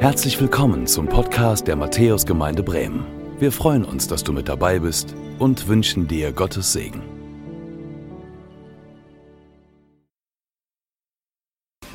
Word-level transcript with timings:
Herzlich 0.00 0.40
willkommen 0.40 0.86
zum 0.86 1.08
Podcast 1.10 1.68
der 1.68 1.76
Matthäusgemeinde 1.76 2.62
Bremen. 2.62 3.04
Wir 3.38 3.52
freuen 3.52 3.84
uns, 3.84 4.08
dass 4.08 4.24
du 4.24 4.32
mit 4.32 4.48
dabei 4.48 4.78
bist 4.78 5.14
und 5.38 5.68
wünschen 5.68 6.08
dir 6.08 6.32
Gottes 6.32 6.72
Segen. 6.72 7.02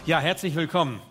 Ja, 0.06 0.20
herzlich 0.20 0.54
willkommen 0.54 1.02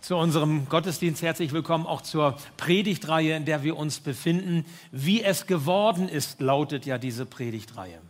zu 0.00 0.16
unserem 0.16 0.66
Gottesdienst. 0.70 1.20
Herzlich 1.20 1.52
willkommen 1.52 1.84
auch 1.84 2.00
zur 2.00 2.38
Predigtreihe, 2.56 3.36
in 3.36 3.44
der 3.44 3.62
wir 3.62 3.76
uns 3.76 4.00
befinden. 4.00 4.64
Wie 4.90 5.22
es 5.22 5.46
geworden 5.46 6.08
ist, 6.08 6.40
lautet 6.40 6.86
ja 6.86 6.96
diese 6.96 7.26
Predigtreihe. 7.26 8.00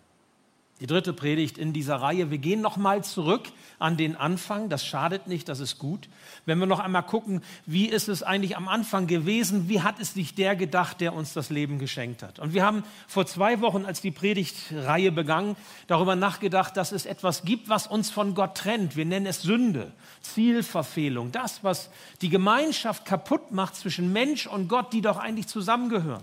Die 0.80 0.86
dritte 0.86 1.12
Predigt 1.12 1.58
in 1.58 1.72
dieser 1.72 1.96
Reihe. 1.96 2.30
Wir 2.30 2.38
gehen 2.38 2.60
nochmal 2.60 3.02
zurück 3.02 3.48
an 3.80 3.96
den 3.96 4.14
Anfang. 4.14 4.68
Das 4.68 4.86
schadet 4.86 5.26
nicht, 5.26 5.48
das 5.48 5.58
ist 5.58 5.78
gut. 5.78 6.08
Wenn 6.46 6.58
wir 6.58 6.66
noch 6.66 6.78
einmal 6.78 7.02
gucken, 7.02 7.42
wie 7.66 7.86
ist 7.86 8.08
es 8.08 8.22
eigentlich 8.22 8.56
am 8.56 8.68
Anfang 8.68 9.08
gewesen? 9.08 9.68
Wie 9.68 9.82
hat 9.82 9.98
es 9.98 10.14
sich 10.14 10.36
der 10.36 10.54
gedacht, 10.54 11.00
der 11.00 11.14
uns 11.14 11.32
das 11.32 11.50
Leben 11.50 11.80
geschenkt 11.80 12.22
hat? 12.22 12.38
Und 12.38 12.54
wir 12.54 12.64
haben 12.64 12.84
vor 13.08 13.26
zwei 13.26 13.60
Wochen, 13.60 13.86
als 13.86 14.00
die 14.00 14.12
Predigtreihe 14.12 15.10
begann, 15.10 15.56
darüber 15.88 16.14
nachgedacht, 16.14 16.76
dass 16.76 16.92
es 16.92 17.06
etwas 17.06 17.42
gibt, 17.42 17.68
was 17.68 17.88
uns 17.88 18.10
von 18.10 18.36
Gott 18.36 18.56
trennt. 18.56 18.94
Wir 18.94 19.04
nennen 19.04 19.26
es 19.26 19.42
Sünde, 19.42 19.90
Zielverfehlung. 20.20 21.32
Das, 21.32 21.64
was 21.64 21.90
die 22.22 22.28
Gemeinschaft 22.28 23.04
kaputt 23.04 23.50
macht 23.50 23.74
zwischen 23.74 24.12
Mensch 24.12 24.46
und 24.46 24.68
Gott, 24.68 24.92
die 24.92 25.00
doch 25.00 25.18
eigentlich 25.18 25.48
zusammengehören. 25.48 26.22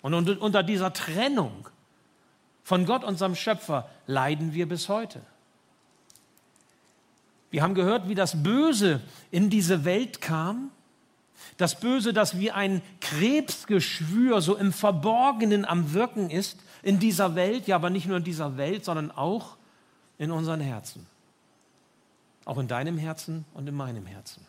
Und 0.00 0.14
unter 0.14 0.62
dieser 0.62 0.94
Trennung 0.94 1.68
von 2.68 2.84
Gott, 2.84 3.02
unserem 3.02 3.34
Schöpfer, 3.34 3.88
leiden 4.06 4.52
wir 4.52 4.68
bis 4.68 4.90
heute. 4.90 5.22
Wir 7.50 7.62
haben 7.62 7.72
gehört, 7.74 8.10
wie 8.10 8.14
das 8.14 8.42
Böse 8.42 9.00
in 9.30 9.48
diese 9.48 9.86
Welt 9.86 10.20
kam. 10.20 10.70
Das 11.56 11.80
Böse, 11.80 12.12
das 12.12 12.38
wie 12.38 12.50
ein 12.50 12.82
Krebsgeschwür 13.00 14.42
so 14.42 14.54
im 14.54 14.74
Verborgenen 14.74 15.64
am 15.64 15.94
Wirken 15.94 16.28
ist 16.28 16.60
in 16.82 16.98
dieser 16.98 17.34
Welt, 17.36 17.68
ja, 17.68 17.76
aber 17.76 17.88
nicht 17.88 18.06
nur 18.06 18.18
in 18.18 18.24
dieser 18.24 18.58
Welt, 18.58 18.84
sondern 18.84 19.12
auch 19.12 19.56
in 20.18 20.30
unseren 20.30 20.60
Herzen. 20.60 21.06
Auch 22.44 22.58
in 22.58 22.68
deinem 22.68 22.98
Herzen 22.98 23.46
und 23.54 23.66
in 23.66 23.74
meinem 23.74 24.04
Herzen. 24.04 24.46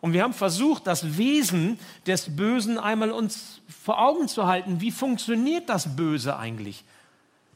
Und 0.00 0.12
wir 0.12 0.22
haben 0.22 0.32
versucht, 0.32 0.86
das 0.86 1.18
Wesen 1.18 1.78
des 2.06 2.36
Bösen 2.36 2.78
einmal 2.78 3.10
uns 3.10 3.60
vor 3.84 3.98
Augen 4.00 4.28
zu 4.28 4.46
halten. 4.46 4.80
Wie 4.80 4.92
funktioniert 4.92 5.68
das 5.68 5.96
Böse 5.96 6.36
eigentlich? 6.36 6.84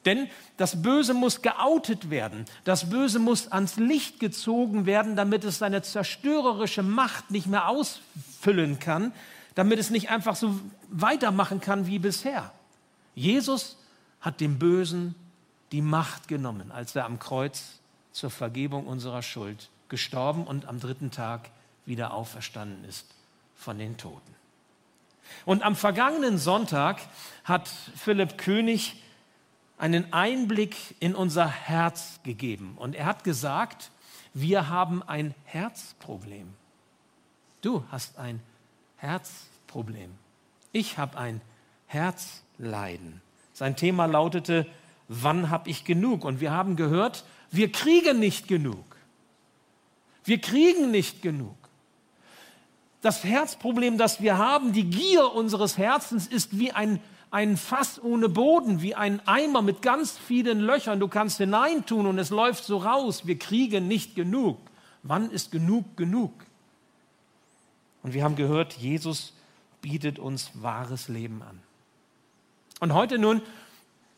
Denn 0.05 0.29
das 0.57 0.83
Böse 0.83 1.15
muss 1.15 1.43
geoutet 1.43 2.11
werden. 2.11 2.45
Das 2.65 2.91
Böse 2.91 3.21
muss 3.21 3.53
ans 3.53 3.77
Licht 3.77 4.19
gezogen 4.19 4.87
werden, 4.87 5.15
damit 5.15 5.45
es 5.45 5.59
seine 5.59 5.83
zerstörerische 5.83 6.83
Macht 6.83 7.31
nicht 7.31 7.47
mehr 7.47 7.69
ausfüllen 7.69 8.81
kann, 8.81 9.13
damit 9.55 9.79
es 9.79 9.91
nicht 9.91 10.11
einfach 10.11 10.35
so 10.35 10.59
weitermachen 10.91 11.61
kann 11.61 11.87
wie 11.87 12.01
bisher. 12.01 12.53
Jesus 13.15 13.77
hat 14.21 14.41
dem 14.41 14.59
Bösen 14.59 15.15
die 15.71 15.83
Macht 15.83 16.27
genommen, 16.27 16.73
als 16.73 16.97
er 16.97 17.05
am 17.05 17.21
Kreuz 17.21 17.79
zur 18.11 18.31
Vergebung 18.31 18.87
unserer 18.87 19.23
Schuld 19.23 19.71
gestorben 19.89 20.45
und 20.45 20.67
am 20.67 20.81
dritten 20.81 21.11
Tag 21.11 21.51
wieder 21.87 22.15
auferstanden 22.15 22.85
ist 22.85 23.15
von 23.55 23.79
den 23.79 23.97
Toten. 23.97 24.35
Und 25.45 25.63
am 25.63 25.77
vergangenen 25.77 26.39
Sonntag 26.39 27.01
hat 27.45 27.69
Philipp 27.69 28.39
König 28.39 29.03
einen 29.79 30.13
Einblick 30.13 30.77
in 31.01 31.15
unser 31.15 31.49
Herz 31.49 32.21
gegeben. 32.23 32.75
Und 32.77 32.95
er 32.95 33.07
hat 33.07 33.25
gesagt, 33.25 33.91
wir 34.35 34.69
haben 34.69 35.03
ein 35.03 35.35
Herzproblem. 35.45 36.55
Du 37.61 37.85
hast 37.91 38.19
ein 38.19 38.41
Herzproblem. 38.97 40.13
Ich 40.73 40.99
habe 40.99 41.19
ein 41.19 41.41
Herzleiden. 41.87 43.21
Sein 43.53 43.77
Thema 43.77 44.07
lautete, 44.07 44.67
wann 45.09 45.51
habe 45.51 45.69
ich 45.69 45.85
genug? 45.85 46.25
Und 46.25 46.41
wir 46.41 46.53
haben 46.53 46.77
gehört, 46.77 47.25
wir 47.51 47.71
kriegen 47.71 48.19
nicht 48.19 48.49
genug. 48.49 48.97
Wir 50.25 50.41
kriegen 50.41 50.91
nicht 50.91 51.23
genug. 51.23 51.57
Das 53.03 53.23
Herzproblem, 53.25 53.99
das 53.99 54.23
wir 54.23 54.39
haben, 54.39 54.73
die 54.73 54.85
Gier 54.85 55.33
unseres 55.33 55.77
Herzens 55.77 56.27
ist 56.27 56.59
wie 56.59 56.73
ein 56.73 57.01
ein 57.33 57.57
Fass 57.57 58.01
ohne 58.01 58.29
Boden, 58.29 58.83
wie 58.83 58.95
ein 58.95 59.27
Eimer 59.27 59.63
mit 59.63 59.81
ganz 59.81 60.19
vielen 60.19 60.61
Löchern. 60.61 61.01
Du 61.01 61.09
kannst 61.09 61.39
hineintun 61.39 62.07
und 62.07 62.19
es 62.19 62.29
läuft 62.29 62.63
so 62.63 62.77
raus. 62.77 63.27
Wir 63.27 63.39
kriegen 63.39 63.89
nicht 63.89 64.15
genug. 64.15 64.59
Wann 65.03 65.31
ist 65.31 65.51
genug 65.51 65.97
genug? 65.97 66.31
Und 68.03 68.13
wir 68.13 68.23
haben 68.23 68.37
gehört, 68.37 68.75
Jesus 68.75 69.33
bietet 69.81 70.19
uns 70.19 70.51
wahres 70.55 71.09
Leben 71.09 71.43
an. 71.43 71.59
Und 72.81 72.93
heute 72.93 73.19
nun 73.19 73.41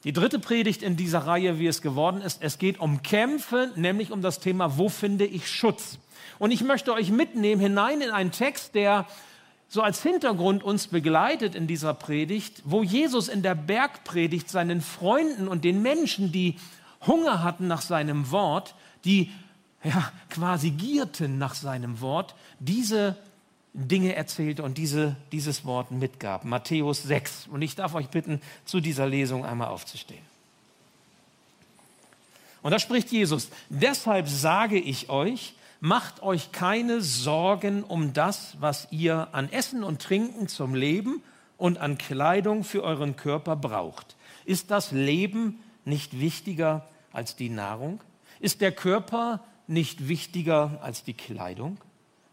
die 0.05 0.13
dritte 0.13 0.39
Predigt 0.39 0.83
in 0.83 0.97
dieser 0.97 1.21
Reihe, 1.21 1.59
wie 1.59 1.67
es 1.67 1.81
geworden 1.83 2.21
ist. 2.21 2.43
Es 2.43 2.59
geht 2.59 2.79
um 2.79 3.03
Kämpfe, 3.03 3.73
nämlich 3.75 4.13
um 4.13 4.21
das 4.21 4.39
Thema, 4.39 4.77
wo 4.79 4.89
finde 4.89 5.25
ich 5.25 5.51
Schutz? 5.51 5.99
Und 6.39 6.51
ich 6.51 6.63
möchte 6.63 6.93
euch 6.93 7.11
mitnehmen 7.11 7.61
hinein 7.61 8.03
in 8.03 8.11
einen 8.11 8.31
Text, 8.31 8.75
der 8.75 9.07
so 9.69 9.83
als 9.83 10.03
Hintergrund 10.03 10.63
uns 10.63 10.89
begleitet 10.89 11.55
in 11.55 11.67
dieser 11.67 11.95
Predigt, 11.95 12.63
wo 12.65 12.83
Jesus 12.83 13.29
in 13.29 13.43
der 13.43 13.55
Bergpredigt 13.55 14.51
seinen 14.51 14.83
Freunden 14.83 15.49
und 15.49 15.65
den 15.65 15.83
Menschen, 15.83 16.31
die 16.31 16.57
Hunger 17.07 17.43
hatten 17.43 17.67
nach 17.67 17.83
seinem 17.83 18.31
Wort, 18.31 18.75
die 19.05 19.33
ja, 19.83 20.13
quasi 20.31 20.71
gierten 20.71 21.39
nach 21.39 21.55
seinem 21.55 22.01
Wort, 22.01 22.35
diese 22.59 23.17
Dinge 23.75 24.15
erzählte 24.15 24.63
und 24.63 24.79
diese, 24.79 25.17
dieses 25.33 25.65
Wort 25.65 25.91
mitgab. 25.91 26.45
Matthäus 26.45 27.03
6. 27.03 27.49
Und 27.49 27.61
ich 27.61 27.75
darf 27.75 27.95
euch 27.95 28.09
bitten, 28.09 28.41
zu 28.65 28.81
dieser 28.81 29.07
Lesung 29.07 29.45
einmal 29.45 29.69
aufzustehen. 29.69 30.23
Und 32.63 32.71
da 32.71 32.79
spricht 32.79 33.11
Jesus, 33.11 33.51
deshalb 33.69 34.29
sage 34.29 34.79
ich 34.79 35.11
euch, 35.11 35.55
macht 35.81 36.23
euch 36.23 36.53
keine 36.53 37.03
Sorgen 37.03 37.83
um 37.83 38.15
das, 38.15 38.57
was 38.61 38.89
ihr 38.91 39.29
an 39.33 39.53
Essen 39.53 39.85
und 39.85 40.01
Trinken 40.01 40.49
zum 40.49 40.75
Leben 40.75 41.21
und 41.59 41.77
an 41.79 41.99
Kleidung 41.99 42.65
für 42.65 42.83
euren 42.83 43.17
Körper 43.17 43.57
braucht. 43.57 44.17
Ist 44.45 44.71
das 44.71 44.93
Leben 44.93 45.59
nicht 45.85 46.21
wichtiger 46.21 46.89
als 47.13 47.37
die 47.37 47.51
Nahrung? 47.51 48.01
Ist 48.41 48.61
der 48.61 48.73
Körper 48.73 49.45
nicht 49.67 50.09
wichtiger 50.09 50.79
als 50.81 51.05
die 51.05 51.15
Kleidung? 51.15 51.77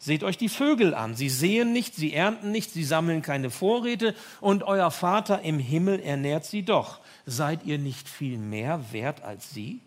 Seht 0.03 0.23
euch 0.23 0.35
die 0.35 0.50
Vögel 0.50 0.95
an. 0.95 1.13
Sie 1.13 1.29
sehen 1.29 1.73
nicht, 1.73 1.94
sie 1.94 2.12
ernten 2.12 2.51
nicht, 2.51 2.72
sie 2.72 2.84
sammeln 2.84 3.22
keine 3.22 3.51
Vorräte 3.51 4.16
und 4.39 4.63
euer 4.63 4.89
Vater 4.89 5.44
im 5.44 5.59
Himmel 5.59 6.00
ernährt 6.00 6.44
sie 6.44 6.63
doch. 6.63 7.01
Seid 7.28 7.66
ihr 7.66 7.78
nicht 7.78 8.09
viel 8.09 8.39
mehr 8.39 8.91
wert 8.91 9.22
als 9.23 9.51
sie? 9.51 9.79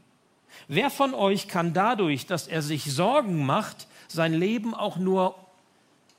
Wer 0.69 0.91
von 0.91 1.15
euch 1.15 1.49
kann 1.49 1.73
dadurch, 1.73 2.27
dass 2.27 2.47
er 2.47 2.63
sich 2.63 2.85
Sorgen 2.85 3.45
macht, 3.45 3.89
sein 4.07 4.33
Leben 4.33 4.73
auch 4.73 4.99
nur 4.99 5.35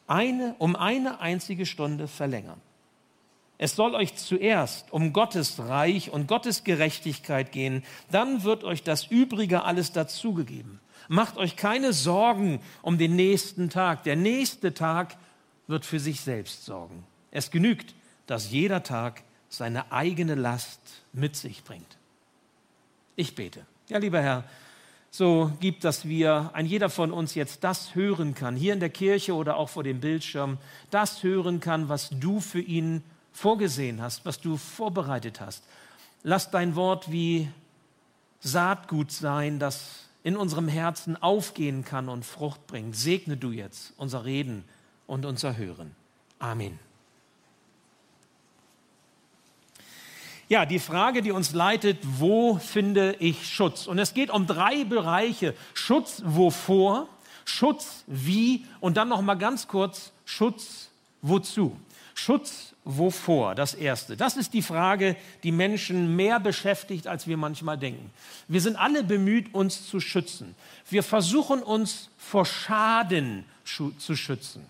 eine, 0.07 0.55
um 0.59 0.75
eine 0.75 1.21
einzige 1.21 1.65
Stunde 1.65 2.09
verlängern? 2.09 2.59
Es 3.57 3.77
soll 3.77 3.95
euch 3.95 4.17
zuerst 4.17 4.91
um 4.91 5.13
Gottes 5.13 5.57
Reich 5.57 6.11
und 6.11 6.27
Gottes 6.27 6.65
Gerechtigkeit 6.65 7.53
gehen, 7.53 7.81
dann 8.11 8.43
wird 8.43 8.65
euch 8.65 8.83
das 8.83 9.05
Übrige 9.05 9.63
alles 9.63 9.93
dazugegeben. 9.93 10.81
Macht 11.07 11.37
euch 11.37 11.55
keine 11.55 11.93
Sorgen 11.93 12.61
um 12.81 12.97
den 12.97 13.15
nächsten 13.15 13.69
Tag. 13.69 14.03
Der 14.03 14.15
nächste 14.15 14.73
Tag 14.73 15.15
wird 15.67 15.85
für 15.85 15.99
sich 15.99 16.21
selbst 16.21 16.65
sorgen. 16.65 17.03
Es 17.31 17.51
genügt, 17.51 17.93
dass 18.27 18.51
jeder 18.51 18.83
Tag 18.83 19.23
seine 19.49 19.91
eigene 19.91 20.35
Last 20.35 20.79
mit 21.13 21.35
sich 21.35 21.63
bringt. 21.63 21.97
Ich 23.15 23.35
bete. 23.35 23.65
Ja, 23.89 23.99
lieber 23.99 24.21
Herr, 24.21 24.43
so 25.11 25.51
gibt, 25.61 25.83
dass 25.83 26.05
wir, 26.05 26.51
ein 26.53 26.65
jeder 26.65 26.89
von 26.89 27.11
uns 27.11 27.35
jetzt 27.35 27.63
das 27.63 27.95
hören 27.95 28.35
kann, 28.35 28.55
hier 28.55 28.73
in 28.73 28.79
der 28.79 28.89
Kirche 28.89 29.33
oder 29.33 29.55
auch 29.55 29.69
vor 29.69 29.83
dem 29.83 30.01
Bildschirm, 30.01 30.57
das 30.89 31.23
hören 31.23 31.59
kann, 31.61 31.87
was 31.87 32.09
du 32.09 32.41
für 32.41 32.59
ihn 32.59 33.03
vorgesehen 33.31 34.01
hast, 34.01 34.25
was 34.25 34.41
du 34.41 34.57
vorbereitet 34.57 35.39
hast. 35.39 35.63
Lass 36.23 36.51
dein 36.51 36.75
Wort 36.75 37.11
wie 37.11 37.47
Saatgut 38.39 39.11
sein, 39.11 39.59
das 39.59 40.04
in 40.25 40.35
unserem 40.37 40.67
Herzen 40.67 41.21
aufgehen 41.21 41.85
kann 41.85 42.09
und 42.09 42.25
Frucht 42.25 42.65
bringt. 42.65 42.95
Segne 42.95 43.37
du 43.37 43.51
jetzt 43.51 43.93
unser 43.95 44.25
Reden 44.25 44.63
und 45.05 45.23
unser 45.23 45.55
Hören. 45.55 45.95
Amen. 46.39 46.79
Ja, 50.49 50.65
die 50.65 50.79
Frage, 50.79 51.21
die 51.21 51.31
uns 51.31 51.53
leitet, 51.53 51.99
wo 52.01 52.57
finde 52.57 53.15
ich 53.19 53.47
Schutz? 53.47 53.85
Und 53.85 53.99
es 53.99 54.15
geht 54.15 54.31
um 54.31 54.47
drei 54.47 54.83
Bereiche. 54.83 55.53
Schutz 55.75 56.23
wovor, 56.25 57.07
Schutz 57.45 58.03
wie 58.07 58.65
und 58.79 58.97
dann 58.97 59.09
noch 59.09 59.21
mal 59.21 59.35
ganz 59.35 59.67
kurz 59.67 60.11
Schutz 60.25 60.89
wozu? 61.21 61.79
Schutz 62.15 62.73
wovor? 62.85 63.55
Das 63.55 63.73
erste. 63.73 64.15
Das 64.15 64.37
ist 64.37 64.53
die 64.53 64.61
Frage, 64.61 65.17
die 65.43 65.51
Menschen 65.51 66.15
mehr 66.15 66.39
beschäftigt, 66.39 67.07
als 67.07 67.27
wir 67.27 67.35
manchmal 67.35 67.77
denken. 67.77 68.11
Wir 68.47 68.61
sind 68.61 68.77
alle 68.77 69.03
bemüht, 69.03 69.53
uns 69.53 69.87
zu 69.87 69.99
schützen. 69.99 70.55
Wir 70.89 71.03
versuchen 71.03 71.61
uns 71.61 72.09
vor 72.17 72.45
Schaden 72.45 73.43
zu 73.65 74.15
schützen. 74.15 74.65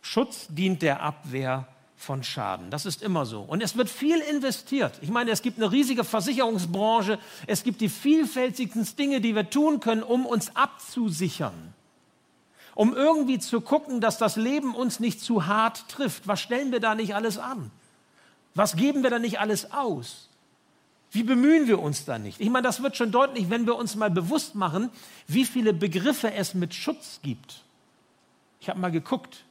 Schutz 0.00 0.46
dient 0.48 0.80
der 0.80 1.02
Abwehr 1.02 1.68
von 1.98 2.22
Schaden. 2.22 2.70
Das 2.70 2.86
ist 2.86 3.02
immer 3.02 3.26
so. 3.26 3.42
Und 3.42 3.62
es 3.62 3.76
wird 3.76 3.90
viel 3.90 4.20
investiert. 4.20 4.94
Ich 5.02 5.10
meine, 5.10 5.32
es 5.32 5.42
gibt 5.42 5.58
eine 5.58 5.70
riesige 5.70 6.04
Versicherungsbranche. 6.04 7.18
Es 7.46 7.64
gibt 7.64 7.80
die 7.80 7.88
vielfältigsten 7.88 8.86
Dinge, 8.96 9.20
die 9.20 9.34
wir 9.34 9.50
tun 9.50 9.80
können, 9.80 10.02
um 10.02 10.24
uns 10.24 10.54
abzusichern. 10.56 11.74
Um 12.78 12.94
irgendwie 12.94 13.40
zu 13.40 13.60
gucken, 13.60 14.00
dass 14.00 14.18
das 14.18 14.36
Leben 14.36 14.72
uns 14.72 15.00
nicht 15.00 15.20
zu 15.20 15.48
hart 15.48 15.88
trifft. 15.88 16.28
Was 16.28 16.40
stellen 16.40 16.70
wir 16.70 16.78
da 16.78 16.94
nicht 16.94 17.12
alles 17.12 17.36
an? 17.36 17.72
Was 18.54 18.76
geben 18.76 19.02
wir 19.02 19.10
da 19.10 19.18
nicht 19.18 19.40
alles 19.40 19.72
aus? 19.72 20.28
Wie 21.10 21.24
bemühen 21.24 21.66
wir 21.66 21.80
uns 21.80 22.04
da 22.04 22.20
nicht? 22.20 22.40
Ich 22.40 22.50
meine, 22.50 22.64
das 22.64 22.80
wird 22.80 22.96
schon 22.96 23.10
deutlich, 23.10 23.50
wenn 23.50 23.66
wir 23.66 23.74
uns 23.74 23.96
mal 23.96 24.12
bewusst 24.12 24.54
machen, 24.54 24.90
wie 25.26 25.44
viele 25.44 25.72
Begriffe 25.72 26.32
es 26.34 26.54
mit 26.54 26.72
Schutz 26.72 27.18
gibt. 27.24 27.64
Ich 28.60 28.68
habe 28.68 28.78
mal 28.78 28.92
geguckt, 28.92 29.42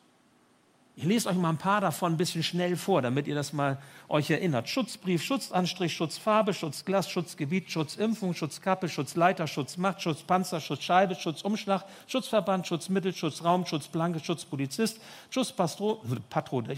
ich 0.95 1.03
lese 1.03 1.27
euch 1.27 1.35
mal 1.35 1.49
ein 1.49 1.57
paar 1.57 1.81
davon 1.81 2.13
ein 2.13 2.17
bisschen 2.17 2.43
schnell 2.43 2.77
vor, 2.77 3.01
damit 3.01 3.27
ihr 3.27 3.35
das 3.35 3.51
mal 3.51 3.77
euch 4.09 4.29
erinnert. 4.29 4.69
Schutzbrief, 4.69 5.21
Schutzanstrich, 5.21 5.93
Schutzfarbe, 5.93 6.53
Schutzglas, 6.53 7.09
Schutzgebiet, 7.09 7.69
Schutzimpfung, 7.69 8.33
Schutzkappe, 8.33 8.87
Schutzleiter, 8.87 9.47
Schutzmacht, 9.47 10.01
Schutzpanzer, 10.01 10.61
Schutzscheibe, 10.61 11.15
Schutzumschlag, 11.15 11.83
Schutzverband, 12.07 12.67
Schutzmittel, 12.67 13.13
Schutzraum, 13.13 13.65
Schutzplanke, 13.65 14.19
Schutzpolizist, 14.19 15.01
Schutzpatron, 15.29 15.97
Patron, 16.29 16.69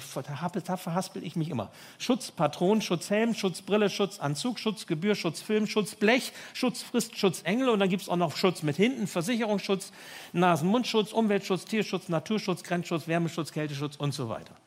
da 0.66 0.78
verhaspel 0.78 1.24
ich 1.24 1.36
mich 1.36 1.50
immer. 1.50 1.70
Schutzpatron, 2.00 2.82
Schutzhelm, 2.82 3.36
Schutzbrille, 3.36 3.90
Schutzanzug, 3.90 4.58
Schutzgebühr, 4.58 5.14
Schutzfilm, 5.14 5.68
Schutzblech, 5.68 6.32
Schutzfrist, 6.54 7.18
Schutzengel 7.18 7.70
und 7.70 7.80
dann 7.80 7.90
gibt 7.90 8.02
es 8.02 8.10
auch 8.10 8.16
noch 8.16 8.36
Schutz 8.36 8.64
mit 8.64 8.76
hinten, 8.76 9.06
Versicherungsschutz, 9.06 9.92
Nasen-Mundschutz, 10.34 11.14
Umweltschutz, 11.14 11.66
Tierschutz, 11.66 12.10
Naturschutz, 12.10 12.64
Grenzschutz, 12.64 13.08
Wärmeschutz, 13.08 13.52
Kälteschutz 13.52 13.96
und 13.98 14.14
so 14.14 14.30
weiter. 14.30 14.59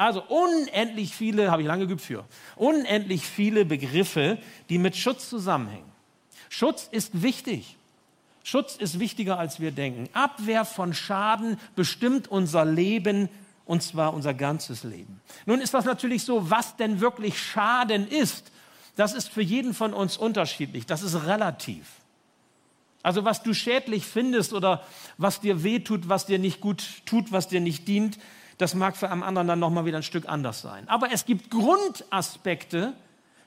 Also 0.00 0.22
unendlich 0.22 1.14
viele, 1.14 1.50
habe 1.50 1.60
ich 1.60 1.68
lange 1.68 1.86
geübt 1.86 2.00
für, 2.00 2.24
unendlich 2.56 3.26
viele 3.26 3.66
Begriffe, 3.66 4.38
die 4.70 4.78
mit 4.78 4.96
Schutz 4.96 5.28
zusammenhängen. 5.28 5.92
Schutz 6.48 6.88
ist 6.90 7.20
wichtig. 7.20 7.76
Schutz 8.42 8.76
ist 8.76 8.98
wichtiger, 8.98 9.38
als 9.38 9.60
wir 9.60 9.72
denken. 9.72 10.08
Abwehr 10.14 10.64
von 10.64 10.94
Schaden 10.94 11.58
bestimmt 11.76 12.28
unser 12.28 12.64
Leben 12.64 13.28
und 13.66 13.82
zwar 13.82 14.14
unser 14.14 14.32
ganzes 14.32 14.84
Leben. 14.84 15.20
Nun 15.44 15.60
ist 15.60 15.74
das 15.74 15.84
natürlich 15.84 16.24
so, 16.24 16.48
was 16.48 16.76
denn 16.76 17.02
wirklich 17.02 17.38
Schaden 17.38 18.08
ist, 18.08 18.52
das 18.96 19.12
ist 19.12 19.28
für 19.28 19.42
jeden 19.42 19.74
von 19.74 19.92
uns 19.92 20.16
unterschiedlich. 20.16 20.86
Das 20.86 21.02
ist 21.02 21.26
relativ. 21.26 21.84
Also 23.02 23.26
was 23.26 23.42
du 23.42 23.52
schädlich 23.52 24.06
findest 24.06 24.54
oder 24.54 24.82
was 25.18 25.42
dir 25.42 25.62
wehtut, 25.62 26.08
was 26.08 26.24
dir 26.24 26.38
nicht 26.38 26.62
gut 26.62 27.02
tut, 27.04 27.32
was 27.32 27.48
dir 27.48 27.60
nicht 27.60 27.86
dient, 27.86 28.18
das 28.60 28.74
mag 28.74 28.96
für 28.96 29.10
einen 29.10 29.22
anderen 29.22 29.48
dann 29.48 29.58
nochmal 29.58 29.86
wieder 29.86 29.96
ein 29.96 30.02
Stück 30.02 30.28
anders 30.28 30.60
sein. 30.60 30.88
Aber 30.88 31.12
es 31.12 31.24
gibt 31.24 31.50
Grundaspekte, 31.50 32.92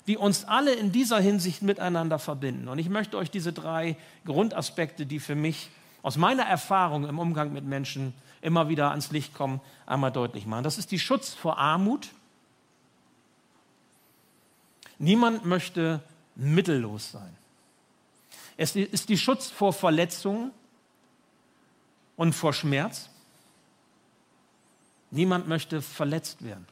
die 0.07 0.17
uns 0.17 0.45
alle 0.45 0.73
in 0.73 0.91
dieser 0.91 1.19
Hinsicht 1.19 1.61
miteinander 1.61 2.19
verbinden. 2.19 2.67
Und 2.67 2.79
ich 2.79 2.89
möchte 2.89 3.17
euch 3.17 3.29
diese 3.29 3.53
drei 3.53 3.95
Grundaspekte, 4.25 5.05
die 5.05 5.19
für 5.19 5.35
mich 5.35 5.69
aus 6.01 6.17
meiner 6.17 6.43
Erfahrung 6.43 7.07
im 7.07 7.19
Umgang 7.19 7.53
mit 7.53 7.63
Menschen 7.63 8.13
immer 8.41 8.69
wieder 8.69 8.89
ans 8.89 9.11
Licht 9.11 9.33
kommen, 9.33 9.61
einmal 9.85 10.11
deutlich 10.11 10.45
machen. 10.45 10.63
Das 10.63 10.77
ist 10.77 10.91
die 10.91 10.99
Schutz 10.99 11.33
vor 11.33 11.57
Armut. 11.57 12.09
Niemand 14.97 15.45
möchte 15.45 16.01
mittellos 16.35 17.11
sein. 17.11 17.37
Es 18.57 18.75
ist 18.75 19.09
die 19.09 19.17
Schutz 19.17 19.49
vor 19.49 19.73
Verletzungen 19.73 20.51
und 22.17 22.33
vor 22.33 22.53
Schmerz. 22.53 23.09
Niemand 25.13 25.47
möchte 25.47 25.83
verletzt 25.83 26.43
werden. 26.43 26.65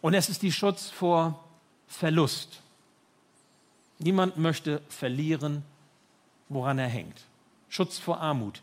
Und 0.00 0.14
es 0.14 0.28
ist 0.28 0.42
die 0.42 0.50
Schutz 0.50 0.90
vor 0.90 1.44
Verlust. 1.86 2.60
Niemand 4.00 4.36
möchte 4.36 4.82
verlieren, 4.88 5.62
woran 6.48 6.80
er 6.80 6.88
hängt. 6.88 7.22
Schutz 7.68 7.98
vor 7.98 8.20
Armut. 8.20 8.62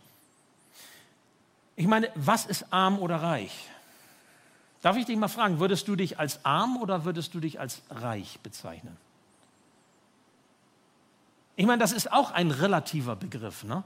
Ich 1.77 1.87
meine, 1.87 2.11
was 2.15 2.45
ist 2.45 2.73
arm 2.73 2.99
oder 2.99 3.21
reich? 3.21 3.69
Darf 4.81 4.97
ich 4.97 5.05
dich 5.05 5.15
mal 5.15 5.29
fragen, 5.29 5.61
würdest 5.61 5.87
du 5.87 5.95
dich 5.95 6.19
als 6.19 6.43
arm 6.43 6.75
oder 6.75 7.05
würdest 7.05 7.33
du 7.33 7.39
dich 7.39 7.61
als 7.61 7.81
reich 7.89 8.39
bezeichnen? 8.41 8.97
Ich 11.55 11.65
meine, 11.65 11.79
das 11.79 11.93
ist 11.93 12.11
auch 12.11 12.31
ein 12.31 12.51
relativer 12.51 13.15
Begriff. 13.15 13.63
Ne? 13.63 13.85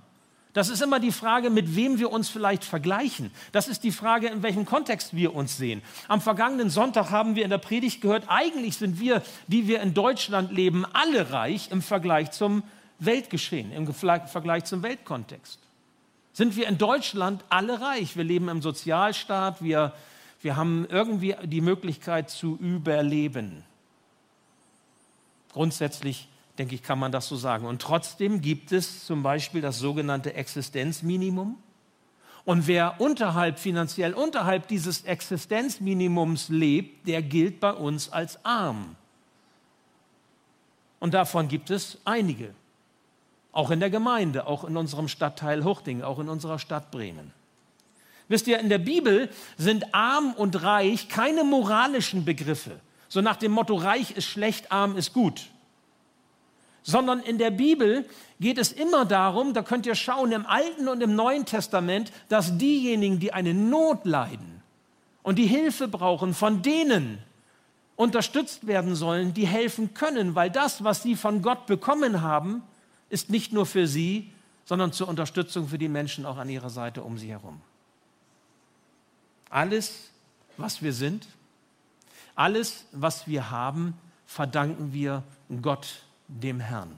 Das 0.53 0.67
ist 0.67 0.81
immer 0.81 0.99
die 0.99 1.13
Frage, 1.13 1.49
mit 1.49 1.75
wem 1.75 1.97
wir 1.97 2.11
uns 2.11 2.27
vielleicht 2.27 2.65
vergleichen. 2.65 3.31
Das 3.53 3.69
ist 3.69 3.83
die 3.83 3.91
Frage, 3.91 4.27
in 4.27 4.43
welchem 4.43 4.65
Kontext 4.65 5.15
wir 5.15 5.33
uns 5.33 5.55
sehen. 5.57 5.81
Am 6.09 6.19
vergangenen 6.19 6.69
Sonntag 6.69 7.09
haben 7.09 7.35
wir 7.35 7.45
in 7.45 7.49
der 7.49 7.57
Predigt 7.57 8.01
gehört, 8.01 8.25
eigentlich 8.27 8.75
sind 8.75 8.99
wir, 8.99 9.23
die 9.47 9.67
wir 9.67 9.81
in 9.81 9.93
Deutschland 9.93 10.51
leben, 10.51 10.85
alle 10.91 11.31
reich 11.31 11.71
im 11.71 11.81
Vergleich 11.81 12.31
zum 12.31 12.63
Weltgeschehen, 12.99 13.71
im 13.71 13.93
Vergleich 13.93 14.65
zum 14.65 14.83
Weltkontext. 14.83 15.59
Sind 16.33 16.55
wir 16.55 16.67
in 16.67 16.77
Deutschland 16.77 17.43
alle 17.49 17.79
reich? 17.79 18.17
Wir 18.17 18.23
leben 18.23 18.49
im 18.49 18.61
Sozialstaat, 18.61 19.63
wir, 19.63 19.93
wir 20.41 20.57
haben 20.57 20.85
irgendwie 20.89 21.35
die 21.43 21.61
Möglichkeit 21.61 22.29
zu 22.29 22.57
überleben. 22.57 23.63
Grundsätzlich 25.53 26.27
denke 26.61 26.75
ich, 26.75 26.83
kann 26.83 26.99
man 26.99 27.11
das 27.11 27.27
so 27.27 27.35
sagen. 27.35 27.65
Und 27.65 27.81
trotzdem 27.81 28.39
gibt 28.39 28.71
es 28.71 29.07
zum 29.07 29.23
Beispiel 29.23 29.61
das 29.61 29.79
sogenannte 29.79 30.35
Existenzminimum. 30.35 31.57
Und 32.45 32.67
wer 32.67 33.01
unterhalb, 33.01 33.57
finanziell 33.57 34.13
unterhalb 34.13 34.67
dieses 34.67 35.01
Existenzminimums 35.01 36.49
lebt, 36.49 37.07
der 37.07 37.23
gilt 37.23 37.59
bei 37.59 37.73
uns 37.73 38.11
als 38.11 38.45
arm. 38.45 38.95
Und 40.99 41.15
davon 41.15 41.47
gibt 41.47 41.71
es 41.71 41.97
einige. 42.05 42.53
Auch 43.51 43.71
in 43.71 43.79
der 43.79 43.89
Gemeinde, 43.89 44.45
auch 44.45 44.63
in 44.63 44.77
unserem 44.77 45.07
Stadtteil 45.07 45.63
Huchting, 45.63 46.03
auch 46.03 46.19
in 46.19 46.29
unserer 46.29 46.59
Stadt 46.59 46.91
Bremen. 46.91 47.33
Wisst 48.27 48.45
ihr, 48.45 48.59
in 48.59 48.69
der 48.69 48.77
Bibel 48.77 49.31
sind 49.57 49.95
arm 49.95 50.33
und 50.33 50.61
reich 50.61 51.09
keine 51.09 51.43
moralischen 51.43 52.23
Begriffe. 52.23 52.79
So 53.09 53.21
nach 53.21 53.37
dem 53.37 53.51
Motto, 53.51 53.73
reich 53.73 54.11
ist 54.11 54.25
schlecht, 54.25 54.71
arm 54.71 54.95
ist 54.95 55.11
gut 55.11 55.49
sondern 56.83 57.19
in 57.19 57.37
der 57.37 57.51
Bibel 57.51 58.05
geht 58.39 58.57
es 58.57 58.71
immer 58.71 59.05
darum, 59.05 59.53
da 59.53 59.61
könnt 59.61 59.85
ihr 59.85 59.95
schauen 59.95 60.31
im 60.31 60.45
Alten 60.45 60.87
und 60.87 61.01
im 61.01 61.15
Neuen 61.15 61.45
Testament, 61.45 62.11
dass 62.27 62.57
diejenigen, 62.57 63.19
die 63.19 63.33
eine 63.33 63.53
Not 63.53 64.05
leiden 64.05 64.61
und 65.23 65.37
die 65.37 65.45
Hilfe 65.45 65.87
brauchen, 65.87 66.33
von 66.33 66.61
denen 66.61 67.19
unterstützt 67.95 68.65
werden 68.65 68.95
sollen, 68.95 69.33
die 69.33 69.45
helfen 69.45 69.93
können, 69.93 70.33
weil 70.33 70.49
das, 70.49 70.83
was 70.83 71.03
sie 71.03 71.15
von 71.15 71.43
Gott 71.43 71.67
bekommen 71.67 72.21
haben, 72.21 72.63
ist 73.09 73.29
nicht 73.29 73.53
nur 73.53 73.65
für 73.65 73.85
sie, 73.85 74.31
sondern 74.65 74.91
zur 74.91 75.07
Unterstützung 75.07 75.67
für 75.67 75.77
die 75.77 75.89
Menschen 75.89 76.25
auch 76.25 76.37
an 76.37 76.49
ihrer 76.49 76.69
Seite 76.69 77.03
um 77.03 77.17
sie 77.17 77.29
herum. 77.29 77.61
Alles, 79.49 80.09
was 80.57 80.81
wir 80.81 80.93
sind, 80.93 81.27
alles, 82.35 82.85
was 82.91 83.27
wir 83.27 83.51
haben, 83.51 83.93
verdanken 84.25 84.93
wir 84.93 85.23
Gott 85.61 86.03
dem 86.39 86.59
Herrn. 86.59 86.97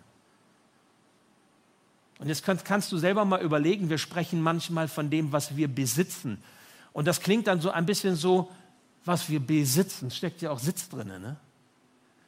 Und 2.20 2.30
jetzt 2.30 2.44
kannst, 2.44 2.64
kannst, 2.64 2.92
du 2.92 2.98
selber 2.98 3.26
mal 3.26 3.42
überlegen, 3.42 3.90
wir 3.90 3.98
sprechen 3.98 4.42
manchmal 4.42 4.88
von 4.88 5.10
dem, 5.10 5.32
was 5.32 5.58
wir 5.58 5.68
besitzen. 5.68 6.42
Und 6.94 7.06
das 7.06 7.20
klingt 7.20 7.48
dann 7.48 7.60
so 7.60 7.72
ein 7.72 7.86
bisschen 7.86 8.16
so, 8.16 8.52
was 9.04 9.30
wir 9.30 9.40
besitzen, 9.40 10.12
steckt 10.12 10.42
ja 10.42 10.52
auch 10.52 10.60
Sitz 10.60 10.88
drin. 10.88 11.08
Ne? 11.08 11.36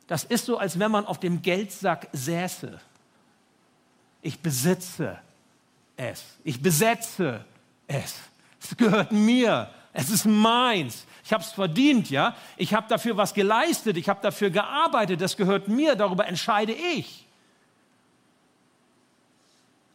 Das 0.07 0.23
ist 0.23 0.45
so, 0.45 0.57
als 0.57 0.77
wenn 0.79 0.91
man 0.91 1.05
auf 1.05 1.19
dem 1.19 1.41
Geldsack 1.41 2.09
säße. 2.11 2.79
Ich 4.21 4.39
besitze 4.39 5.19
es. 5.95 6.23
Ich 6.43 6.61
besetze 6.61 7.45
es. 7.87 8.15
Es 8.61 8.75
gehört 8.75 9.11
mir. 9.11 9.69
Es 9.97 10.09
ist 10.09 10.25
meins. 10.25 11.05
Ich 11.23 11.31
habe 11.31 11.41
es 11.41 11.53
verdient, 11.53 12.09
ja. 12.09 12.35
Ich 12.57 12.73
habe 12.73 12.85
dafür 12.89 13.15
was 13.15 13.33
geleistet. 13.33 13.95
Ich 13.95 14.09
habe 14.09 14.19
dafür 14.21 14.49
gearbeitet. 14.49 15.21
Das 15.21 15.37
gehört 15.37 15.69
mir. 15.69 15.95
Darüber 15.95 16.27
entscheide 16.27 16.73
ich. 16.73 17.25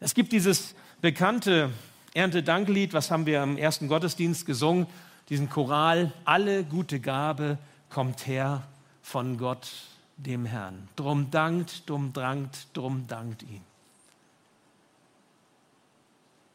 Es 0.01 0.15
gibt 0.15 0.33
dieses 0.33 0.75
bekannte 1.03 1.69
Erntedanklied, 2.15 2.95
was 2.95 3.11
haben 3.11 3.27
wir 3.27 3.43
im 3.43 3.59
ersten 3.59 3.89
Gottesdienst 3.89 4.47
gesungen, 4.47 4.87
diesen 5.29 5.51
Choral. 5.51 6.13
Alle 6.25 6.65
gute 6.65 6.99
Gabe 6.99 7.59
kommt 7.91 8.27
her 8.27 8.63
von 9.03 9.37
Gott, 9.37 9.71
dem 10.17 10.47
Herrn. 10.47 10.89
Drum 10.97 11.31
dankt, 11.31 11.89
drum 11.91 12.15
drankt, 12.15 12.69
drum 12.73 13.07
dankt 13.07 13.43
ihn. 13.43 13.61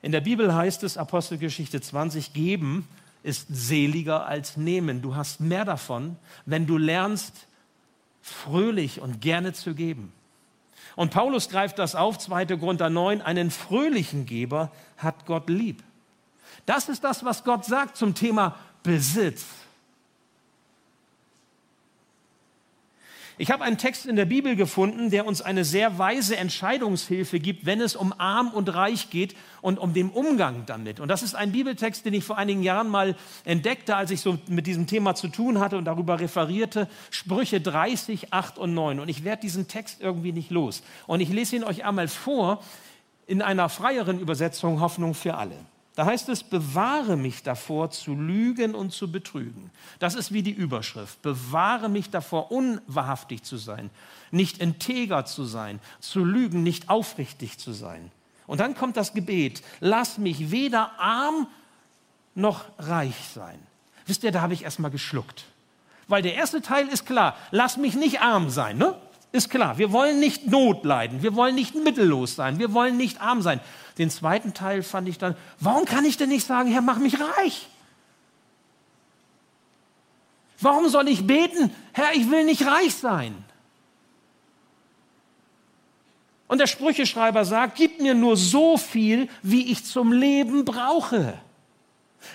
In 0.02 0.12
der 0.12 0.22
Bibel 0.22 0.52
heißt 0.56 0.82
es, 0.84 0.98
Apostelgeschichte 0.98 1.80
20, 1.80 2.34
geben 2.34 2.88
ist 3.26 3.48
seliger 3.50 4.28
als 4.28 4.56
nehmen. 4.56 5.02
Du 5.02 5.16
hast 5.16 5.42
mehr 5.42 5.66
davon, 5.66 6.16
wenn 6.46 6.68
du 6.68 6.78
lernst, 6.78 7.48
fröhlich 8.22 9.02
und 9.02 9.20
gerne 9.20 9.54
zu 9.54 9.74
geben. 9.74 10.14
Und 10.96 11.12
Paulus 11.12 11.50
greift 11.50 11.80
das 11.80 11.96
auf, 11.96 12.18
2. 12.18 12.46
Korinther 12.58 12.90
9, 12.90 13.22
einen 13.22 13.52
fröhlichen 13.52 14.26
Geber 14.26 14.72
hat 14.98 15.26
Gott 15.26 15.50
lieb. 15.50 15.84
Das 16.66 16.88
ist 16.88 17.04
das, 17.04 17.26
was 17.26 17.44
Gott 17.44 17.66
sagt 17.66 17.98
zum 17.98 18.16
Thema 18.16 18.56
Besitz. 18.84 19.46
Ich 23.38 23.52
habe 23.52 23.66
einen 23.66 23.78
Text 23.78 24.06
in 24.06 24.16
der 24.16 24.24
Bibel 24.24 24.56
gefunden, 24.56 25.10
der 25.10 25.26
uns 25.26 25.42
eine 25.42 25.66
sehr 25.66 25.98
weise 25.98 26.38
Entscheidungshilfe 26.38 27.40
gibt, 27.40 27.66
wenn 27.66 27.82
es 27.82 27.98
um 27.98 28.14
arm 28.18 28.50
und 28.50 28.74
reich 28.74 29.10
geht 29.10 29.36
und 29.62 29.78
um 29.78 29.94
den 29.94 30.10
Umgang 30.10 30.66
damit. 30.66 31.02
Und 31.02 31.10
das 31.10 31.22
ist 31.22 31.36
ein 31.36 31.52
Bibeltext, 31.52 32.06
den 32.06 32.14
ich 32.14 32.24
vor 32.24 32.38
einigen 32.38 32.64
Jahren 32.64 32.88
mal 32.88 33.16
entdeckte, 33.44 33.98
als 33.98 34.12
ich 34.12 34.22
so 34.22 34.38
mit 34.48 34.68
diesem 34.68 34.88
Thema 34.88 35.16
zu 35.16 35.28
tun 35.28 35.60
hatte 35.60 35.78
und 35.78 35.84
darüber 35.84 36.22
referierte. 36.22 36.88
Sprüche 37.10 37.60
30, 37.60 38.32
8 38.32 38.58
und 38.58 38.74
9. 38.74 39.02
Und 39.02 39.10
ich 39.10 39.26
werde 39.26 39.42
diesen 39.42 39.68
Text 39.68 40.02
irgendwie 40.02 40.32
nicht 40.32 40.50
los. 40.50 40.82
Und 41.06 41.20
ich 41.20 41.30
lese 41.30 41.58
ihn 41.58 41.66
euch 41.66 41.84
einmal 41.84 42.08
vor 42.08 42.64
in 43.28 43.42
einer 43.42 43.68
freieren 43.68 44.20
Übersetzung 44.20 44.80
Hoffnung 44.80 45.14
für 45.14 45.36
alle. 45.36 45.58
Da 45.96 46.06
heißt 46.06 46.28
es, 46.28 46.44
bewahre 46.44 47.16
mich 47.16 47.42
davor, 47.42 47.90
zu 47.90 48.16
lügen 48.16 48.76
und 48.76 48.92
zu 48.92 49.10
betrügen. 49.10 49.72
Das 50.00 50.14
ist 50.14 50.34
wie 50.34 50.44
die 50.44 50.52
Überschrift. 50.52 51.22
Bewahre 51.22 51.88
mich 51.88 52.10
davor, 52.10 52.52
unwahrhaftig 52.52 53.44
zu 53.44 53.56
sein, 53.56 53.90
nicht 54.30 54.58
integer 54.58 55.26
zu 55.26 55.46
sein, 55.46 55.80
zu 56.02 56.26
lügen, 56.26 56.64
nicht 56.64 56.90
aufrichtig 56.90 57.58
zu 57.58 57.72
sein. 57.72 58.12
Und 58.46 58.60
dann 58.60 58.76
kommt 58.76 58.98
das 58.98 59.14
Gebet, 59.14 59.62
lass 59.80 60.18
mich 60.18 60.52
weder 60.52 61.00
arm 61.00 61.48
noch 62.36 62.66
reich 62.78 63.16
sein. 63.34 63.58
Wisst 64.06 64.24
ihr, 64.24 64.32
da 64.34 64.42
habe 64.42 64.54
ich 64.54 64.64
erstmal 64.64 64.92
geschluckt. 64.92 65.46
Weil 66.08 66.22
der 66.22 66.36
erste 66.36 66.62
Teil 66.62 66.88
ist 66.90 67.06
klar, 67.06 67.36
lass 67.52 67.78
mich 67.78 67.96
nicht 67.96 68.22
arm 68.22 68.50
sein, 68.50 68.78
ne? 68.78 68.96
Ist 69.32 69.50
klar, 69.50 69.78
wir 69.78 69.92
wollen 69.92 70.20
nicht 70.20 70.48
Not 70.48 70.86
leiden, 70.86 71.22
wir 71.22 71.36
wollen 71.36 71.56
nicht 71.56 71.76
mittellos 71.76 72.36
sein, 72.36 72.58
wir 72.60 72.74
wollen 72.74 72.98
nicht 72.98 73.22
arm 73.22 73.42
sein. 73.42 73.60
Den 73.98 74.10
zweiten 74.10 74.54
Teil 74.54 74.84
fand 74.84 75.08
ich 75.08 75.18
dann, 75.18 75.36
warum 75.60 75.86
kann 75.86 76.06
ich 76.06 76.18
denn 76.18 76.30
nicht 76.30 76.46
sagen, 76.46 76.72
Herr, 76.72 76.82
mach 76.82 77.00
mich 77.00 77.18
reich? 77.20 77.68
Warum 80.60 80.88
soll 80.88 81.08
ich 81.10 81.28
beten, 81.28 81.72
Herr, 81.92 82.14
ich 82.14 82.30
will 82.32 82.46
nicht 82.46 82.66
reich 82.66 82.96
sein? 82.96 83.36
Und 86.48 86.60
der 86.60 86.68
Sprücheschreiber 86.68 87.44
sagt, 87.44 87.76
gib 87.76 88.00
mir 88.00 88.14
nur 88.14 88.38
so 88.38 88.78
viel, 88.78 89.28
wie 89.42 89.72
ich 89.72 89.84
zum 89.84 90.12
Leben 90.12 90.64
brauche. 90.64 91.34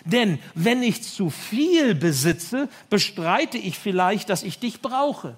Denn 0.05 0.39
wenn 0.55 0.83
ich 0.83 1.03
zu 1.03 1.31
viel 1.31 1.95
besitze, 1.95 2.69
bestreite 2.89 3.59
ich 3.59 3.79
vielleicht, 3.79 4.29
dass 4.29 4.43
ich 4.43 4.59
dich 4.59 4.81
brauche. 4.81 5.37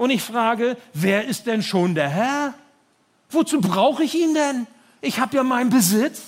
Und 0.00 0.08
ich 0.08 0.22
frage, 0.22 0.78
wer 0.94 1.26
ist 1.26 1.46
denn 1.46 1.62
schon 1.62 1.94
der 1.94 2.08
Herr? 2.08 2.54
Wozu 3.28 3.60
brauche 3.60 4.02
ich 4.02 4.14
ihn 4.14 4.32
denn? 4.32 4.66
Ich 5.02 5.20
habe 5.20 5.36
ja 5.36 5.42
meinen 5.42 5.68
Besitz. 5.68 6.22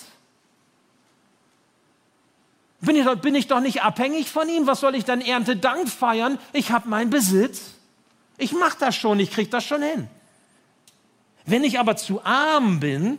Bin 2.82 2.96
ich, 2.96 3.06
bin 3.22 3.34
ich 3.34 3.46
doch 3.46 3.60
nicht 3.60 3.82
abhängig 3.82 4.28
von 4.30 4.46
ihm? 4.50 4.66
Was 4.66 4.80
soll 4.80 4.94
ich 4.94 5.06
dann 5.06 5.22
Erntedank 5.22 5.88
feiern? 5.88 6.38
Ich 6.52 6.70
habe 6.70 6.86
meinen 6.86 7.08
Besitz. 7.08 7.70
Ich 8.36 8.52
mache 8.52 8.76
das 8.78 8.94
schon, 8.94 9.18
ich 9.18 9.30
kriege 9.30 9.48
das 9.48 9.64
schon 9.64 9.80
hin. 9.80 10.06
Wenn 11.46 11.64
ich 11.64 11.78
aber 11.78 11.96
zu 11.96 12.22
arm 12.26 12.78
bin, 12.78 13.16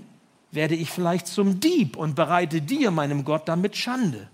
werde 0.51 0.75
ich 0.75 0.91
vielleicht 0.91 1.25
zum 1.25 1.61
Dieb 1.61 1.97
und 1.97 2.13
bereite 2.13 2.61
dir, 2.61 2.91
meinem 2.91 3.25
Gott, 3.25 3.47
damit 3.47 3.75
Schande. 3.75 4.29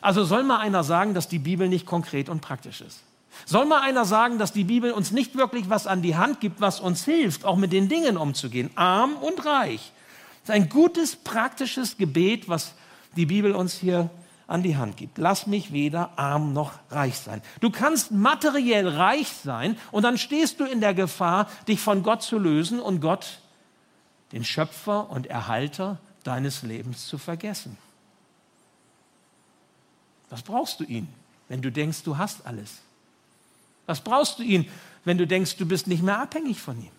Also 0.00 0.24
soll 0.24 0.42
mal 0.42 0.58
einer 0.58 0.82
sagen, 0.82 1.14
dass 1.14 1.28
die 1.28 1.38
Bibel 1.38 1.68
nicht 1.68 1.86
konkret 1.86 2.28
und 2.28 2.40
praktisch 2.40 2.80
ist. 2.80 3.04
Soll 3.46 3.66
mal 3.66 3.80
einer 3.80 4.04
sagen, 4.04 4.38
dass 4.38 4.52
die 4.52 4.64
Bibel 4.64 4.92
uns 4.92 5.10
nicht 5.10 5.36
wirklich 5.36 5.68
was 5.70 5.86
an 5.86 6.02
die 6.02 6.16
Hand 6.16 6.40
gibt, 6.40 6.60
was 6.60 6.80
uns 6.80 7.04
hilft, 7.04 7.44
auch 7.44 7.56
mit 7.56 7.72
den 7.72 7.88
Dingen 7.88 8.16
umzugehen, 8.16 8.70
arm 8.74 9.16
und 9.16 9.44
reich? 9.44 9.92
Das 10.44 10.56
ist 10.56 10.62
ein 10.62 10.68
gutes, 10.68 11.16
praktisches 11.16 11.96
Gebet, 11.96 12.48
was 12.48 12.74
die 13.16 13.26
Bibel 13.26 13.52
uns 13.52 13.74
hier 13.74 14.10
an 14.46 14.62
die 14.62 14.76
Hand 14.76 14.96
gibt. 14.96 15.18
Lass 15.18 15.46
mich 15.46 15.72
weder 15.72 16.18
arm 16.18 16.52
noch 16.52 16.72
reich 16.90 17.18
sein. 17.18 17.42
Du 17.60 17.70
kannst 17.70 18.10
materiell 18.10 18.86
reich 18.86 19.28
sein 19.28 19.78
und 19.90 20.02
dann 20.02 20.18
stehst 20.18 20.60
du 20.60 20.64
in 20.64 20.80
der 20.80 20.94
Gefahr, 20.94 21.48
dich 21.66 21.80
von 21.80 22.02
Gott 22.02 22.22
zu 22.22 22.38
lösen 22.38 22.80
und 22.80 23.00
Gott, 23.00 23.38
den 24.32 24.44
Schöpfer 24.44 25.10
und 25.10 25.26
Erhalter 25.26 25.98
deines 26.24 26.62
Lebens, 26.62 27.06
zu 27.06 27.18
vergessen. 27.18 27.78
Was 30.30 30.42
brauchst 30.42 30.80
du 30.80 30.84
ihn, 30.84 31.08
wenn 31.48 31.62
du 31.62 31.70
denkst, 31.70 32.02
du 32.02 32.18
hast 32.18 32.46
alles? 32.46 32.82
Was 33.86 34.00
brauchst 34.00 34.38
du 34.38 34.42
ihn, 34.42 34.68
wenn 35.04 35.18
du 35.18 35.26
denkst, 35.26 35.56
du 35.56 35.66
bist 35.66 35.86
nicht 35.86 36.02
mehr 36.02 36.18
abhängig 36.18 36.60
von 36.60 36.78
ihm? 36.78 36.90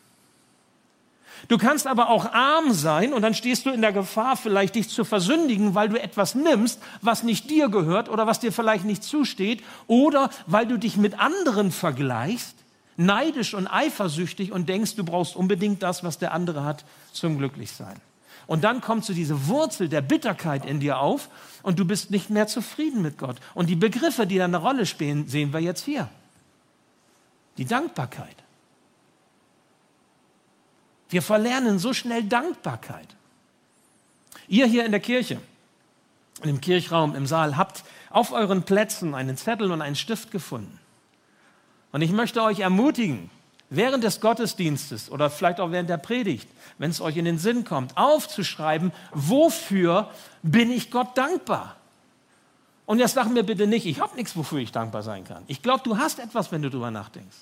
Du 1.47 1.57
kannst 1.57 1.85
aber 1.85 2.09
auch 2.09 2.31
arm 2.33 2.73
sein 2.73 3.13
und 3.13 3.21
dann 3.21 3.33
stehst 3.33 3.65
du 3.65 3.69
in 3.69 3.81
der 3.81 3.91
Gefahr, 3.91 4.37
vielleicht 4.37 4.75
dich 4.75 4.89
zu 4.89 5.03
versündigen, 5.03 5.75
weil 5.75 5.89
du 5.89 6.01
etwas 6.01 6.33
nimmst, 6.33 6.81
was 7.01 7.23
nicht 7.23 7.49
dir 7.49 7.69
gehört 7.69 8.09
oder 8.09 8.25
was 8.25 8.39
dir 8.39 8.51
vielleicht 8.51 8.85
nicht 8.85 9.03
zusteht 9.03 9.63
oder 9.87 10.29
weil 10.47 10.65
du 10.65 10.77
dich 10.77 10.97
mit 10.97 11.19
anderen 11.19 11.71
vergleichst, 11.71 12.55
neidisch 12.97 13.53
und 13.53 13.67
eifersüchtig 13.67 14.51
und 14.51 14.69
denkst, 14.69 14.95
du 14.95 15.03
brauchst 15.03 15.35
unbedingt 15.35 15.83
das, 15.83 16.03
was 16.03 16.17
der 16.17 16.33
andere 16.33 16.63
hat, 16.63 16.85
zum 17.11 17.37
Glücklichsein. 17.37 17.99
Und 18.47 18.63
dann 18.63 18.81
kommt 18.81 19.05
so 19.05 19.13
diese 19.13 19.47
Wurzel 19.47 19.89
der 19.89 20.01
Bitterkeit 20.01 20.65
in 20.65 20.79
dir 20.79 20.99
auf 20.99 21.29
und 21.63 21.79
du 21.79 21.85
bist 21.85 22.11
nicht 22.11 22.29
mehr 22.29 22.47
zufrieden 22.47 23.01
mit 23.01 23.17
Gott. 23.17 23.37
Und 23.53 23.69
die 23.69 23.75
Begriffe, 23.75 24.25
die 24.25 24.37
da 24.37 24.45
eine 24.45 24.57
Rolle 24.57 24.85
spielen, 24.85 25.27
sehen 25.27 25.51
wir 25.51 25.59
jetzt 25.59 25.83
hier. 25.83 26.09
Die 27.57 27.65
Dankbarkeit. 27.65 28.35
Wir 31.09 31.21
verlernen 31.21 31.79
so 31.79 31.93
schnell 31.93 32.23
Dankbarkeit. 32.23 33.07
Ihr 34.47 34.65
hier 34.65 34.85
in 34.85 34.91
der 34.91 34.99
Kirche, 34.99 35.39
im 36.43 36.59
Kirchraum, 36.61 37.15
im 37.15 37.25
Saal, 37.25 37.57
habt 37.57 37.83
auf 38.09 38.31
euren 38.31 38.63
Plätzen 38.63 39.15
einen 39.15 39.37
Zettel 39.37 39.71
und 39.71 39.81
einen 39.81 39.95
Stift 39.95 40.31
gefunden. 40.31 40.79
Und 41.91 42.01
ich 42.01 42.11
möchte 42.11 42.41
euch 42.43 42.59
ermutigen, 42.59 43.29
während 43.69 44.03
des 44.03 44.19
Gottesdienstes 44.19 45.09
oder 45.09 45.29
vielleicht 45.29 45.59
auch 45.59 45.71
während 45.71 45.89
der 45.89 45.97
Predigt, 45.97 46.47
wenn 46.77 46.91
es 46.91 47.01
euch 47.01 47.17
in 47.17 47.25
den 47.25 47.37
Sinn 47.37 47.63
kommt, 47.63 47.97
aufzuschreiben, 47.97 48.91
wofür 49.11 50.11
bin 50.43 50.71
ich 50.71 50.91
Gott 50.91 51.17
dankbar? 51.17 51.77
Und 52.85 52.99
jetzt 52.99 53.15
sag 53.15 53.29
mir 53.29 53.43
bitte 53.43 53.67
nicht, 53.67 53.85
ich 53.85 53.99
habe 53.99 54.15
nichts, 54.15 54.35
wofür 54.35 54.59
ich 54.59 54.71
dankbar 54.71 55.01
sein 55.01 55.23
kann. 55.23 55.43
Ich 55.47 55.61
glaube, 55.61 55.81
du 55.83 55.97
hast 55.97 56.19
etwas, 56.19 56.51
wenn 56.51 56.61
du 56.61 56.69
darüber 56.69 56.91
nachdenkst. 56.91 57.37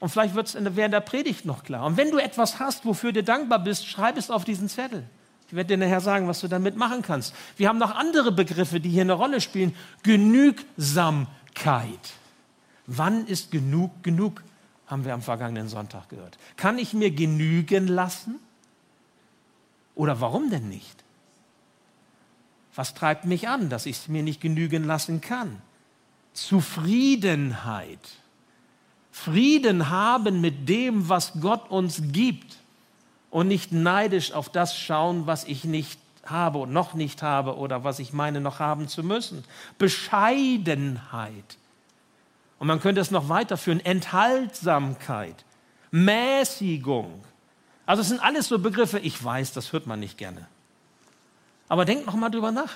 Und 0.00 0.08
vielleicht 0.08 0.34
wird 0.34 0.48
es 0.48 0.56
während 0.76 0.92
der 0.92 1.00
Predigt 1.00 1.44
noch 1.44 1.62
klar. 1.62 1.86
Und 1.86 1.96
wenn 1.96 2.10
du 2.10 2.18
etwas 2.18 2.58
hast, 2.58 2.84
wofür 2.84 3.12
du 3.12 3.22
dankbar 3.22 3.60
bist, 3.60 3.86
schreib 3.86 4.18
es 4.18 4.30
auf 4.30 4.44
diesen 4.44 4.68
Zettel. 4.68 5.04
Ich 5.46 5.54
werde 5.54 5.68
dir 5.68 5.76
nachher 5.76 6.00
sagen, 6.00 6.26
was 6.26 6.40
du 6.40 6.48
damit 6.48 6.76
machen 6.76 7.02
kannst. 7.02 7.34
Wir 7.56 7.68
haben 7.68 7.78
noch 7.78 7.94
andere 7.94 8.32
Begriffe, 8.32 8.80
die 8.80 8.90
hier 8.90 9.02
eine 9.02 9.12
Rolle 9.12 9.40
spielen. 9.40 9.74
Genügsamkeit. 10.02 11.28
Wann 12.86 13.26
ist 13.26 13.50
genug 13.50 14.02
genug? 14.02 14.42
Haben 14.86 15.04
wir 15.04 15.14
am 15.14 15.22
vergangenen 15.22 15.68
Sonntag 15.68 16.08
gehört. 16.08 16.38
Kann 16.56 16.78
ich 16.78 16.92
mir 16.92 17.10
genügen 17.10 17.86
lassen? 17.86 18.40
Oder 19.94 20.20
warum 20.20 20.50
denn 20.50 20.68
nicht? 20.68 21.03
Was 22.74 22.94
treibt 22.94 23.24
mich 23.24 23.48
an, 23.48 23.68
dass 23.68 23.86
ich 23.86 23.96
es 23.96 24.08
mir 24.08 24.22
nicht 24.22 24.40
genügen 24.40 24.84
lassen 24.84 25.20
kann? 25.20 25.62
Zufriedenheit. 26.32 28.00
Frieden 29.12 29.90
haben 29.90 30.40
mit 30.40 30.68
dem, 30.68 31.08
was 31.08 31.34
Gott 31.40 31.70
uns 31.70 32.02
gibt 32.10 32.56
und 33.30 33.46
nicht 33.46 33.70
neidisch 33.70 34.32
auf 34.32 34.48
das 34.48 34.76
schauen, 34.76 35.26
was 35.26 35.44
ich 35.44 35.64
nicht 35.64 36.00
habe 36.26 36.58
und 36.58 36.72
noch 36.72 36.94
nicht 36.94 37.22
habe 37.22 37.56
oder 37.56 37.84
was 37.84 38.00
ich 38.00 38.12
meine 38.12 38.40
noch 38.40 38.58
haben 38.58 38.88
zu 38.88 39.04
müssen. 39.04 39.44
Bescheidenheit. 39.78 41.58
Und 42.58 42.66
man 42.66 42.80
könnte 42.80 43.00
es 43.00 43.10
noch 43.10 43.28
weiterführen. 43.28 43.80
Enthaltsamkeit, 43.84 45.44
Mäßigung. 45.90 47.22
Also 47.86 48.02
es 48.02 48.08
sind 48.08 48.22
alles 48.22 48.48
so 48.48 48.58
Begriffe, 48.58 48.98
ich 48.98 49.22
weiß, 49.22 49.52
das 49.52 49.72
hört 49.72 49.86
man 49.86 50.00
nicht 50.00 50.18
gerne. 50.18 50.48
Aber 51.68 51.84
denkt 51.84 52.06
noch 52.06 52.14
mal 52.14 52.30
drüber 52.30 52.52
nach. 52.52 52.70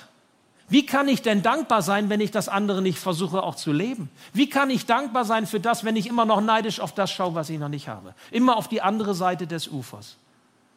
Wie 0.69 0.85
kann 0.85 1.07
ich 1.07 1.23
denn 1.23 1.41
dankbar 1.41 1.81
sein, 1.81 2.09
wenn 2.09 2.21
ich 2.21 2.29
das 2.29 2.47
andere 2.47 2.81
nicht 2.83 2.99
versuche 2.99 3.41
auch 3.41 3.55
zu 3.55 3.71
leben? 3.71 4.09
Wie 4.33 4.49
kann 4.49 4.69
ich 4.69 4.85
dankbar 4.85 5.25
sein 5.25 5.47
für 5.47 5.59
das, 5.59 5.83
wenn 5.83 5.95
ich 5.95 6.05
immer 6.05 6.25
noch 6.25 6.41
neidisch 6.41 6.79
auf 6.79 6.93
das 6.93 7.11
schaue, 7.11 7.33
was 7.33 7.49
ich 7.49 7.57
noch 7.57 7.69
nicht 7.69 7.87
habe? 7.87 8.13
Immer 8.29 8.55
auf 8.55 8.67
die 8.67 8.81
andere 8.81 9.15
Seite 9.15 9.47
des 9.47 9.67
Ufers. 9.67 10.17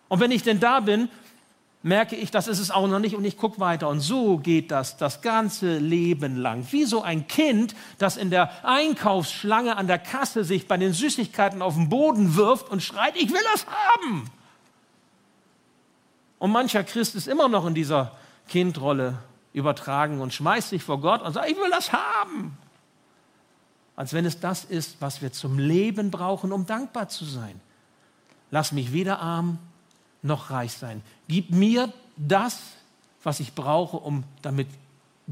Und 0.09 0.21
wenn 0.21 0.31
ich 0.31 0.42
denn 0.42 0.61
da 0.61 0.81
bin, 0.81 1.11
merke 1.83 2.16
ich, 2.16 2.31
das 2.31 2.49
ist 2.49 2.59
es 2.59 2.71
auch 2.71 2.87
noch 2.88 3.00
nicht 3.00 3.16
und 3.16 3.25
ich 3.25 3.37
gucke 3.37 3.61
weiter. 3.61 3.88
Und 3.88 4.00
so 4.00 4.38
geht 4.38 4.71
das 4.71 4.97
das 4.97 5.21
ganze 5.21 5.78
Leben 5.78 6.37
lang. 6.37 6.66
Wie 6.71 6.85
so 6.85 7.02
ein 7.02 7.26
Kind, 7.26 7.75
das 7.99 8.16
in 8.16 8.31
der 8.31 8.50
Einkaufsschlange 8.64 9.76
an 9.76 9.88
der 9.88 9.99
Kasse 9.99 10.45
sich 10.45 10.69
bei 10.69 10.78
den 10.78 10.95
Süßigkeiten 10.95 11.61
auf 11.61 11.75
den 11.75 11.90
Boden 11.90 12.37
wirft 12.37 12.71
und 12.71 12.83
schreit, 12.83 13.16
ich 13.16 13.31
will 13.31 13.42
das 13.52 13.66
haben. 13.66 14.31
Und 16.42 16.50
mancher 16.50 16.82
Christ 16.82 17.14
ist 17.14 17.28
immer 17.28 17.49
noch 17.49 17.64
in 17.66 17.75
dieser 17.75 18.11
Kindrolle 18.49 19.16
übertragen 19.52 20.20
und 20.20 20.34
schmeißt 20.34 20.70
sich 20.70 20.82
vor 20.82 21.00
Gott 21.00 21.22
und 21.22 21.32
sagt, 21.34 21.49
ich 21.49 21.56
will 21.56 21.70
das 21.70 21.92
haben. 21.92 22.58
Als 23.94 24.12
wenn 24.12 24.25
es 24.25 24.40
das 24.40 24.64
ist, 24.64 24.96
was 24.99 25.22
wir 25.22 25.30
zum 25.30 25.61
Leben 25.61 26.11
brauchen, 26.11 26.50
um 26.50 26.66
dankbar 26.66 27.08
zu 27.08 27.25
sein. 27.25 27.61
Lass 28.50 28.72
mich 28.72 28.92
weder 28.92 29.20
arm 29.20 29.61
noch 30.22 30.50
reich 30.50 30.72
sein. 30.72 31.02
Gib 31.28 31.52
mir 31.52 31.92
das, 32.16 32.58
was 33.22 33.38
ich 33.38 33.54
brauche, 33.54 33.99
um 33.99 34.25
damit 34.42 34.66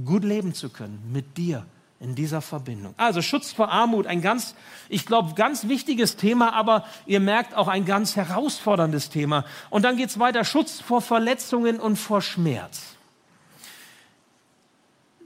gut 0.05 0.23
leben 0.23 0.55
zu 0.55 0.69
können 0.69 1.03
mit 1.13 1.37
dir 1.37 1.67
in 2.01 2.15
dieser 2.15 2.41
Verbindung. 2.41 2.95
Also 2.97 3.21
Schutz 3.21 3.53
vor 3.53 3.71
Armut, 3.71 4.07
ein 4.07 4.23
ganz, 4.23 4.55
ich 4.89 5.05
glaube, 5.05 5.35
ganz 5.35 5.69
wichtiges 5.69 6.17
Thema, 6.17 6.55
aber 6.55 6.87
ihr 7.05 7.21
merkt 7.21 7.55
auch 7.55 7.69
ein 7.69 7.85
ganz 7.85 8.17
herausforderndes 8.17 9.11
Thema. 9.11 9.45
Und 9.69 9.83
dann 9.83 9.99
geht 9.99 10.09
es 10.09 10.19
weiter, 10.19 10.45
Schutz 10.45 10.81
vor 10.81 11.03
Verletzungen 11.03 11.79
und 11.79 11.97
vor 11.97 12.23
Schmerz. 12.23 12.97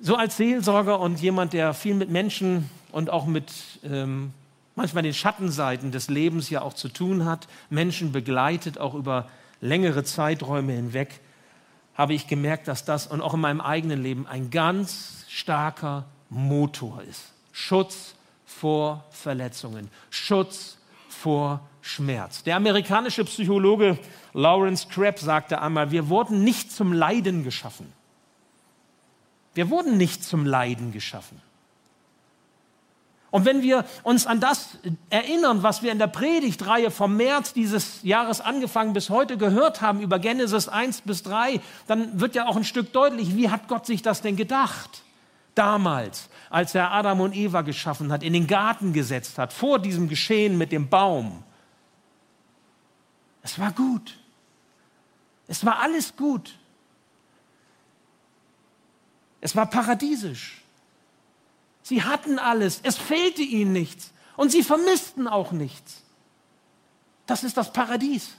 So 0.01 0.17
als 0.17 0.37
Seelsorger 0.37 0.99
und 0.99 1.21
jemand, 1.21 1.53
der 1.53 1.75
viel 1.75 1.95
mit 1.95 2.11
Menschen 2.11 2.69
und 2.91 3.09
auch 3.09 3.27
mit 3.27 3.53
ähm, 3.85 4.35
manchmal 4.75 5.05
den 5.05 5.15
Schattenseiten 5.15 5.93
des 5.93 6.09
Lebens 6.09 6.51
ja 6.51 6.61
auch 6.63 6.75
zu 6.75 6.89
tun 6.89 7.25
hat, 7.25 7.47
Menschen 7.71 8.11
begleitet, 8.11 8.79
auch 8.79 8.95
über 8.95 9.29
längere 9.61 10.03
Zeiträume 10.03 10.73
hinweg, 10.73 11.21
habe 11.95 12.15
ich 12.15 12.27
gemerkt, 12.27 12.67
dass 12.67 12.85
das 12.85 13.07
und 13.07 13.21
auch 13.21 13.35
in 13.35 13.41
meinem 13.41 13.61
eigenen 13.61 14.03
Leben 14.03 14.27
ein 14.27 14.51
ganz 14.51 15.25
starker 15.29 16.05
Motor 16.35 17.03
ist. 17.03 17.33
Schutz 17.53 18.15
vor 18.45 19.05
Verletzungen, 19.11 19.91
Schutz 20.11 20.77
vor 21.09 21.61
Schmerz. 21.81 22.43
Der 22.43 22.57
amerikanische 22.57 23.25
Psychologe 23.25 23.99
Lawrence 24.33 24.89
Crabb 24.89 25.19
sagte 25.19 25.61
einmal, 25.61 25.91
wir 25.91 26.09
wurden 26.09 26.45
nicht 26.45 26.73
zum 26.73 26.93
Leiden 26.93 27.45
geschaffen. 27.45 27.93
Wir 29.55 29.71
wurden 29.71 29.97
nicht 29.97 30.25
zum 30.25 30.45
Leiden 30.45 30.93
geschaffen. 30.93 31.41
Und 33.31 33.45
wenn 33.45 33.63
wir 33.63 33.85
uns 34.05 34.27
an 34.27 34.39
das 34.39 34.79
erinnern, 35.11 35.65
was 35.65 35.83
wir 35.83 35.91
in 35.91 35.99
der 35.99 36.07
Predigtreihe 36.07 36.93
vom 36.93 37.17
März 37.17 37.53
dieses 37.53 38.03
Jahres 38.05 38.41
angefangen 38.41 38.93
bis 38.93 39.11
heute 39.11 39.37
gehört 39.37 39.81
haben 39.81 40.01
über 40.01 40.21
Genesis 40.21 40.69
1 40.69 41.01
bis 41.01 41.25
3, 41.25 41.61
dann 41.89 42.21
wird 42.21 42.37
ja 42.37 42.47
auch 42.47 42.57
ein 42.57 42.63
Stück 42.63 42.93
deutlich, 42.93 43.35
wie 43.35 43.51
hat 43.51 43.67
Gott 43.67 43.87
sich 43.87 44.03
das 44.03 44.23
denn 44.23 44.37
gedacht? 44.37 45.03
Damals, 45.55 46.29
als 46.51 46.75
er 46.75 46.93
Adam 46.93 47.21
und 47.21 47.35
Eva 47.35 47.63
geschaffen 47.63 48.13
hat, 48.13 48.23
in 48.23 48.33
den 48.33 48.47
Garten 48.47 48.93
gesetzt 48.93 49.39
hat, 49.39 49.53
vor 49.53 49.79
diesem 49.79 50.09
Geschehen 50.09 50.59
mit 50.59 50.73
dem 50.73 50.89
Baum. 50.89 51.43
Es 53.43 53.59
war 53.59 53.73
gut. 53.73 54.19
Es 55.47 55.65
war 55.65 55.81
alles 55.81 56.17
gut. 56.17 56.59
Es 59.41 59.55
war 59.55 59.67
paradiesisch. 59.67 60.63
Sie 61.83 62.03
hatten 62.03 62.39
alles. 62.39 62.81
Es 62.83 62.97
fehlte 62.97 63.43
ihnen 63.43 63.73
nichts. 63.73 64.13
Und 64.37 64.51
sie 64.51 64.63
vermissten 64.63 65.29
auch 65.29 65.53
nichts. 65.53 66.03
Das 67.27 67.45
ist 67.45 67.57
das 67.57 67.73
Paradies. 67.73 68.31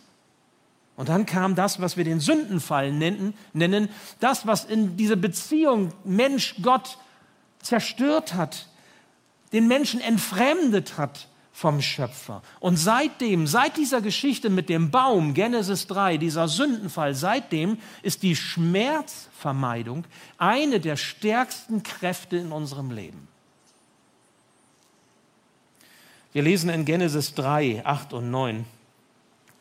Und 0.95 1.09
dann 1.09 1.25
kam 1.25 1.55
das, 1.55 1.79
was 1.81 1.97
wir 1.97 2.03
den 2.03 2.19
Sündenfall 2.19 2.91
nennen, 2.91 3.89
das, 4.19 4.47
was 4.47 4.65
in 4.65 4.97
diese 4.97 5.17
Beziehung 5.17 5.93
Mensch-Gott 6.05 6.97
zerstört 7.65 8.33
hat, 8.35 8.67
den 9.51 9.67
Menschen 9.67 9.99
entfremdet 9.99 10.97
hat 10.97 11.27
vom 11.51 11.81
Schöpfer. 11.81 12.41
Und 12.59 12.77
seitdem, 12.77 13.47
seit 13.47 13.77
dieser 13.77 14.01
Geschichte 14.01 14.49
mit 14.49 14.69
dem 14.69 14.91
Baum, 14.91 15.33
Genesis 15.33 15.87
3, 15.87 16.17
dieser 16.17 16.47
Sündenfall, 16.47 17.15
seitdem 17.15 17.77
ist 18.01 18.23
die 18.23 18.35
Schmerzvermeidung 18.35 20.05
eine 20.37 20.79
der 20.79 20.97
stärksten 20.97 21.81
Kräfte 21.81 22.37
in 22.37 22.51
unserem 22.51 22.91
Leben. 22.91 23.27
Wir 26.33 26.43
lesen 26.43 26.69
in 26.69 26.83
Genesis 26.83 27.33
3, 27.33 27.85
8 27.85 28.11
und 28.11 28.29
9. 28.29 28.65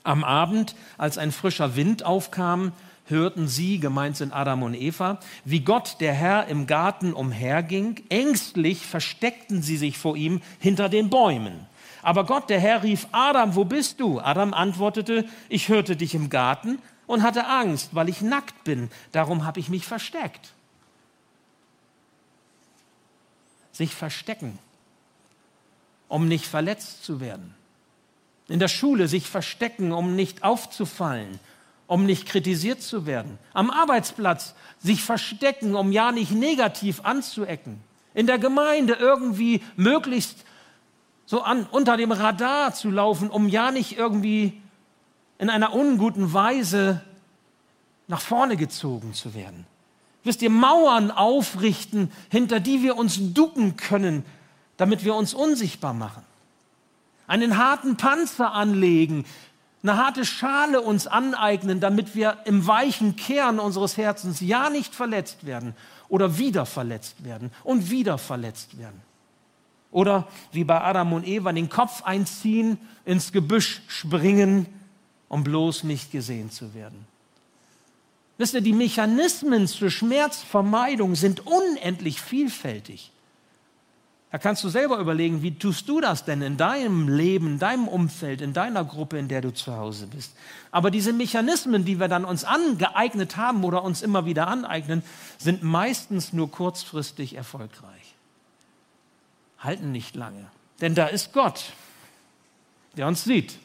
Am 0.02 0.24
Abend, 0.24 0.74
als 0.98 1.16
ein 1.16 1.30
frischer 1.30 1.76
Wind 1.76 2.02
aufkam, 2.02 2.72
hörten 3.06 3.48
sie, 3.48 3.78
gemeint 3.78 4.16
sind 4.16 4.32
Adam 4.32 4.62
und 4.62 4.74
Eva, 4.74 5.20
wie 5.44 5.60
Gott, 5.60 5.96
der 6.00 6.14
Herr, 6.14 6.46
im 6.46 6.66
Garten 6.66 7.12
umherging. 7.12 8.02
Ängstlich 8.08 8.86
versteckten 8.86 9.62
sie 9.62 9.76
sich 9.76 9.98
vor 9.98 10.16
ihm 10.16 10.40
hinter 10.58 10.88
den 10.88 11.10
Bäumen. 11.10 11.66
Aber 12.02 12.24
Gott, 12.24 12.50
der 12.50 12.60
Herr, 12.60 12.82
rief, 12.82 13.06
Adam, 13.12 13.54
wo 13.54 13.64
bist 13.64 14.00
du? 14.00 14.20
Adam 14.20 14.54
antwortete, 14.54 15.26
ich 15.48 15.68
hörte 15.68 15.96
dich 15.96 16.14
im 16.14 16.30
Garten 16.30 16.78
und 17.06 17.22
hatte 17.22 17.46
Angst, 17.46 17.94
weil 17.94 18.08
ich 18.08 18.20
nackt 18.20 18.64
bin. 18.64 18.90
Darum 19.12 19.44
habe 19.44 19.60
ich 19.60 19.68
mich 19.68 19.86
versteckt. 19.86 20.52
Sich 23.72 23.94
verstecken, 23.94 24.58
um 26.08 26.28
nicht 26.28 26.46
verletzt 26.46 27.04
zu 27.04 27.20
werden. 27.20 27.54
In 28.48 28.58
der 28.58 28.68
Schule 28.68 29.08
sich 29.08 29.28
verstecken, 29.28 29.92
um 29.92 30.14
nicht 30.14 30.42
aufzufallen 30.42 31.40
um 31.86 32.06
nicht 32.06 32.26
kritisiert 32.26 32.82
zu 32.82 33.06
werden. 33.06 33.38
Am 33.52 33.70
Arbeitsplatz 33.70 34.54
sich 34.78 35.02
verstecken, 35.02 35.74
um 35.74 35.92
ja 35.92 36.12
nicht 36.12 36.32
negativ 36.32 37.00
anzuecken. 37.04 37.80
In 38.14 38.26
der 38.26 38.38
Gemeinde 38.38 38.94
irgendwie 38.94 39.62
möglichst 39.76 40.44
so 41.26 41.42
an, 41.42 41.66
unter 41.70 41.96
dem 41.96 42.12
Radar 42.12 42.74
zu 42.74 42.90
laufen, 42.90 43.30
um 43.30 43.48
ja 43.48 43.70
nicht 43.70 43.98
irgendwie 43.98 44.60
in 45.38 45.50
einer 45.50 45.74
unguten 45.74 46.32
Weise 46.32 47.02
nach 48.06 48.20
vorne 48.20 48.56
gezogen 48.56 49.14
zu 49.14 49.34
werden. 49.34 49.66
Wisst 50.22 50.42
ihr, 50.42 50.50
Mauern 50.50 51.10
aufrichten, 51.10 52.10
hinter 52.30 52.60
die 52.60 52.82
wir 52.82 52.96
uns 52.96 53.18
ducken 53.34 53.76
können, 53.76 54.24
damit 54.76 55.04
wir 55.04 55.14
uns 55.14 55.34
unsichtbar 55.34 55.92
machen. 55.92 56.22
Einen 57.26 57.58
harten 57.58 57.96
Panzer 57.96 58.52
anlegen, 58.52 59.24
eine 59.84 59.98
harte 59.98 60.24
Schale 60.24 60.80
uns 60.80 61.06
aneignen, 61.06 61.78
damit 61.78 62.14
wir 62.14 62.38
im 62.46 62.66
weichen 62.66 63.16
Kern 63.16 63.58
unseres 63.60 63.98
Herzens 63.98 64.40
ja 64.40 64.70
nicht 64.70 64.94
verletzt 64.94 65.44
werden 65.44 65.76
oder 66.08 66.38
wieder 66.38 66.64
verletzt 66.64 67.22
werden 67.22 67.52
und 67.64 67.90
wieder 67.90 68.16
verletzt 68.16 68.78
werden. 68.78 69.00
Oder 69.90 70.26
wie 70.52 70.64
bei 70.64 70.80
Adam 70.80 71.12
und 71.12 71.26
Eva 71.26 71.52
den 71.52 71.68
Kopf 71.68 72.02
einziehen, 72.02 72.78
ins 73.04 73.30
Gebüsch 73.30 73.82
springen, 73.86 74.66
um 75.28 75.44
bloß 75.44 75.84
nicht 75.84 76.10
gesehen 76.10 76.50
zu 76.50 76.74
werden. 76.74 77.06
Wisst 78.38 78.54
ihr, 78.54 78.62
die 78.62 78.72
Mechanismen 78.72 79.68
zur 79.68 79.90
Schmerzvermeidung 79.90 81.14
sind 81.14 81.46
unendlich 81.46 82.20
vielfältig. 82.20 83.12
Da 84.34 84.38
kannst 84.38 84.64
du 84.64 84.68
selber 84.68 84.98
überlegen, 84.98 85.42
wie 85.42 85.56
tust 85.56 85.88
du 85.88 86.00
das 86.00 86.24
denn 86.24 86.42
in 86.42 86.56
deinem 86.56 87.08
Leben, 87.08 87.46
in 87.46 87.58
deinem 87.60 87.86
Umfeld, 87.86 88.40
in 88.40 88.52
deiner 88.52 88.84
Gruppe, 88.84 89.16
in 89.16 89.28
der 89.28 89.40
du 89.40 89.54
zu 89.54 89.76
Hause 89.76 90.08
bist. 90.08 90.34
Aber 90.72 90.90
diese 90.90 91.12
Mechanismen, 91.12 91.84
die 91.84 92.00
wir 92.00 92.08
dann 92.08 92.24
uns 92.24 92.42
angeeignet 92.42 93.36
haben 93.36 93.62
oder 93.62 93.84
uns 93.84 94.02
immer 94.02 94.26
wieder 94.26 94.48
aneignen, 94.48 95.04
sind 95.38 95.62
meistens 95.62 96.32
nur 96.32 96.50
kurzfristig 96.50 97.36
erfolgreich. 97.36 98.16
Halten 99.60 99.92
nicht 99.92 100.16
lange. 100.16 100.46
Denn 100.80 100.96
da 100.96 101.06
ist 101.06 101.32
Gott, 101.32 101.66
der 102.96 103.06
uns 103.06 103.22
sieht. 103.22 103.56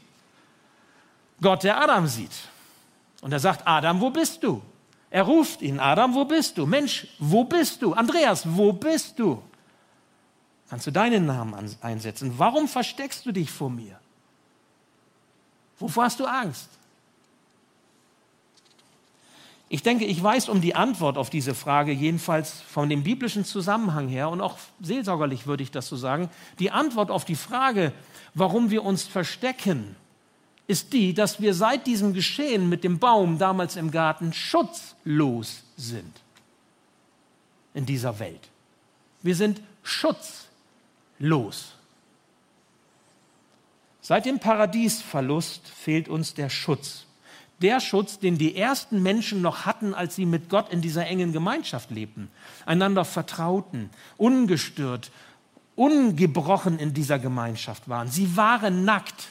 Gott, 1.41 1.63
der 1.63 1.81
Adam 1.81 2.05
sieht. 2.05 2.43
Und 3.21 3.31
er 3.31 3.39
sagt, 3.39 3.67
Adam, 3.67 4.01
wo 4.01 4.11
bist 4.11 4.43
du? 4.43 4.61
Er 5.09 5.23
ruft 5.23 5.63
ihn, 5.63 5.79
Adam, 5.79 6.13
wo 6.13 6.25
bist 6.25 6.59
du? 6.59 6.67
Mensch, 6.67 7.07
wo 7.17 7.43
bist 7.43 7.81
du? 7.81 7.93
Andreas, 7.93 8.43
wo 8.45 8.71
bist 8.71 9.17
du? 9.17 9.41
Kannst 10.69 10.85
du 10.85 10.91
deinen 10.91 11.25
Namen 11.25 11.75
einsetzen? 11.81 12.35
Warum 12.37 12.67
versteckst 12.67 13.25
du 13.25 13.31
dich 13.31 13.49
vor 13.49 13.71
mir? 13.71 13.99
Wovor 15.79 16.03
hast 16.03 16.19
du 16.19 16.25
Angst? 16.25 16.69
Ich 19.67 19.83
denke, 19.83 20.05
ich 20.05 20.21
weiß 20.21 20.49
um 20.49 20.61
die 20.61 20.75
Antwort 20.75 21.17
auf 21.17 21.29
diese 21.29 21.53
Frage, 21.53 21.91
jedenfalls 21.91 22.61
von 22.61 22.89
dem 22.89 23.03
biblischen 23.03 23.45
Zusammenhang 23.45 24.07
her 24.07 24.29
und 24.29 24.41
auch 24.41 24.57
seelsorgerlich 24.81 25.45
würde 25.45 25.63
ich 25.63 25.71
das 25.71 25.87
so 25.87 25.95
sagen. 25.95 26.29
Die 26.57 26.71
Antwort 26.71 27.11
auf 27.11 27.23
die 27.23 27.35
Frage, 27.35 27.93
warum 28.33 28.71
wir 28.71 28.83
uns 28.83 29.03
verstecken, 29.03 29.95
ist 30.65 30.93
die, 30.93 31.13
dass 31.13 31.39
wir 31.39 31.53
seit 31.53 31.87
diesem 31.87 32.13
Geschehen 32.13 32.67
mit 32.69 32.83
dem 32.83 32.99
Baum 32.99 33.37
damals 33.37 33.75
im 33.75 33.89
Garten 33.89 34.33
schutzlos 34.33 35.63
sind 35.77 36.21
in 37.73 37.85
dieser 37.85 38.19
Welt. 38.19 38.49
Wir 39.21 39.35
sind 39.35 39.61
schutzlos 39.83 40.48
los. 41.19 41.73
Seit 44.01 44.25
dem 44.25 44.39
Paradiesverlust 44.39 45.67
fehlt 45.67 46.09
uns 46.09 46.33
der 46.33 46.49
Schutz. 46.49 47.05
Der 47.61 47.81
Schutz, 47.81 48.19
den 48.19 48.37
die 48.37 48.55
ersten 48.55 49.03
Menschen 49.03 49.41
noch 49.41 49.65
hatten, 49.65 49.93
als 49.93 50.15
sie 50.15 50.25
mit 50.25 50.49
Gott 50.49 50.71
in 50.71 50.81
dieser 50.81 51.05
engen 51.05 51.33
Gemeinschaft 51.33 51.91
lebten, 51.91 52.31
einander 52.65 53.03
vertrauten, 53.03 53.89
ungestört, 54.17 55.11
ungebrochen 55.75 56.79
in 56.79 56.93
dieser 56.93 57.19
Gemeinschaft 57.19 57.87
waren. 57.89 58.09
Sie 58.09 58.35
waren 58.35 58.85
nackt. 58.85 59.29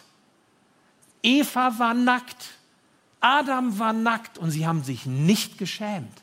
Eva 1.22 1.78
war 1.78 1.94
nackt, 1.94 2.58
Adam 3.20 3.78
war 3.78 3.92
nackt 3.92 4.38
und 4.38 4.50
sie 4.50 4.66
haben 4.66 4.84
sich 4.84 5.06
nicht 5.06 5.58
geschämt. 5.58 6.22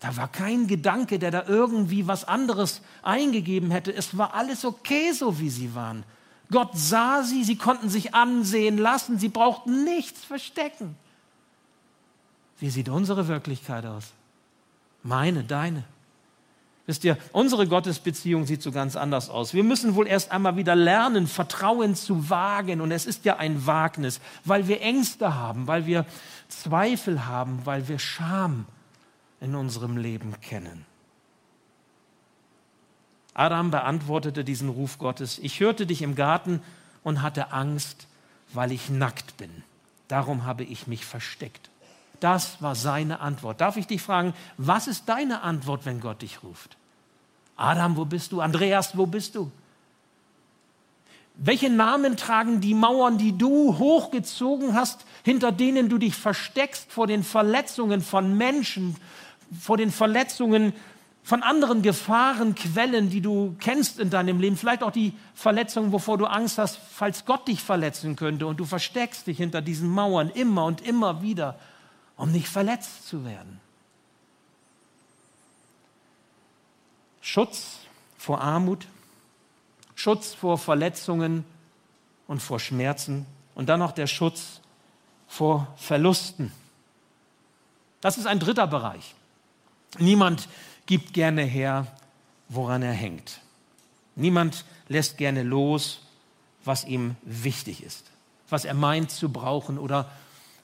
Da 0.00 0.16
war 0.16 0.28
kein 0.28 0.68
Gedanke, 0.68 1.18
der 1.18 1.30
da 1.30 1.44
irgendwie 1.46 2.06
was 2.06 2.24
anderes 2.24 2.82
eingegeben 3.02 3.70
hätte. 3.70 3.92
Es 3.92 4.16
war 4.16 4.34
alles 4.34 4.64
okay, 4.64 5.12
so 5.12 5.40
wie 5.40 5.50
sie 5.50 5.74
waren. 5.74 6.04
Gott 6.50 6.70
sah 6.74 7.22
sie, 7.24 7.44
sie 7.44 7.56
konnten 7.56 7.88
sich 7.88 8.14
ansehen 8.14 8.78
lassen, 8.78 9.18
sie 9.18 9.28
brauchten 9.28 9.84
nichts 9.84 10.24
verstecken. 10.24 10.96
Wie 12.58 12.70
sieht 12.70 12.88
unsere 12.88 13.28
Wirklichkeit 13.28 13.84
aus? 13.86 14.12
Meine, 15.02 15.44
deine. 15.44 15.84
Wisst 16.86 17.04
ihr, 17.04 17.18
unsere 17.32 17.68
Gottesbeziehung 17.68 18.46
sieht 18.46 18.62
so 18.62 18.72
ganz 18.72 18.96
anders 18.96 19.28
aus. 19.28 19.52
Wir 19.52 19.62
müssen 19.62 19.94
wohl 19.94 20.06
erst 20.06 20.32
einmal 20.32 20.56
wieder 20.56 20.74
lernen, 20.74 21.26
Vertrauen 21.26 21.94
zu 21.94 22.30
wagen. 22.30 22.80
Und 22.80 22.92
es 22.92 23.04
ist 23.04 23.26
ja 23.26 23.36
ein 23.36 23.66
Wagnis, 23.66 24.20
weil 24.44 24.68
wir 24.68 24.80
Ängste 24.80 25.34
haben, 25.34 25.66
weil 25.66 25.84
wir 25.84 26.06
Zweifel 26.48 27.26
haben, 27.26 27.60
weil 27.66 27.88
wir 27.88 27.98
Scham 27.98 28.64
in 29.40 29.54
unserem 29.54 29.96
Leben 29.96 30.40
kennen. 30.40 30.84
Adam 33.34 33.70
beantwortete 33.70 34.44
diesen 34.44 34.68
Ruf 34.68 34.98
Gottes. 34.98 35.38
Ich 35.38 35.60
hörte 35.60 35.86
dich 35.86 36.02
im 36.02 36.16
Garten 36.16 36.60
und 37.04 37.22
hatte 37.22 37.52
Angst, 37.52 38.08
weil 38.52 38.72
ich 38.72 38.90
nackt 38.90 39.36
bin. 39.36 39.62
Darum 40.08 40.44
habe 40.44 40.64
ich 40.64 40.86
mich 40.86 41.04
versteckt. 41.04 41.70
Das 42.18 42.60
war 42.60 42.74
seine 42.74 43.20
Antwort. 43.20 43.60
Darf 43.60 43.76
ich 43.76 43.86
dich 43.86 44.02
fragen, 44.02 44.34
was 44.56 44.88
ist 44.88 45.08
deine 45.08 45.42
Antwort, 45.42 45.86
wenn 45.86 46.00
Gott 46.00 46.22
dich 46.22 46.42
ruft? 46.42 46.76
Adam, 47.56 47.96
wo 47.96 48.04
bist 48.04 48.32
du? 48.32 48.40
Andreas, 48.40 48.96
wo 48.96 49.06
bist 49.06 49.36
du? 49.36 49.52
Welche 51.40 51.70
Namen 51.70 52.16
tragen 52.16 52.60
die 52.60 52.74
Mauern, 52.74 53.18
die 53.18 53.38
du 53.38 53.78
hochgezogen 53.78 54.74
hast, 54.74 55.04
hinter 55.22 55.52
denen 55.52 55.88
du 55.88 55.98
dich 55.98 56.16
versteckst 56.16 56.90
vor 56.90 57.06
den 57.06 57.22
Verletzungen 57.22 58.00
von 58.00 58.36
Menschen, 58.36 58.96
vor 59.60 59.76
den 59.76 59.90
Verletzungen 59.90 60.72
von 61.22 61.42
anderen 61.42 61.82
Gefahrenquellen, 61.82 63.10
die 63.10 63.20
du 63.20 63.54
kennst 63.60 63.98
in 63.98 64.10
deinem 64.10 64.40
Leben, 64.40 64.56
vielleicht 64.56 64.82
auch 64.82 64.90
die 64.90 65.12
Verletzungen, 65.34 65.92
wovor 65.92 66.16
du 66.16 66.26
Angst 66.26 66.58
hast, 66.58 66.78
falls 66.90 67.26
Gott 67.26 67.46
dich 67.48 67.62
verletzen 67.62 68.16
könnte 68.16 68.46
und 68.46 68.58
du 68.58 68.64
versteckst 68.64 69.26
dich 69.26 69.36
hinter 69.36 69.60
diesen 69.60 69.90
Mauern 69.90 70.30
immer 70.30 70.64
und 70.64 70.80
immer 70.80 71.22
wieder 71.22 71.58
um 72.18 72.32
nicht 72.32 72.48
verletzt 72.48 73.08
zu 73.08 73.24
werden. 73.24 73.60
Schutz 77.22 77.78
vor 78.18 78.40
Armut, 78.40 78.86
Schutz 79.94 80.34
vor 80.34 80.58
Verletzungen 80.58 81.44
und 82.26 82.42
vor 82.42 82.58
Schmerzen 82.58 83.24
und 83.54 83.68
dann 83.68 83.80
noch 83.80 83.92
der 83.92 84.06
Schutz 84.06 84.60
vor 85.28 85.72
Verlusten. 85.76 86.52
Das 88.00 88.18
ist 88.18 88.26
ein 88.26 88.40
dritter 88.40 88.66
Bereich. 88.66 89.14
Niemand 89.98 90.48
gibt 90.86 91.12
gerne 91.12 91.42
her, 91.42 91.86
woran 92.48 92.82
er 92.82 92.92
hängt. 92.92 93.40
Niemand 94.16 94.64
lässt 94.88 95.16
gerne 95.16 95.42
los, 95.42 96.00
was 96.64 96.84
ihm 96.84 97.16
wichtig 97.22 97.82
ist, 97.82 98.10
was 98.48 98.64
er 98.64 98.74
meint 98.74 99.10
zu 99.10 99.30
brauchen 99.30 99.78
oder 99.78 100.10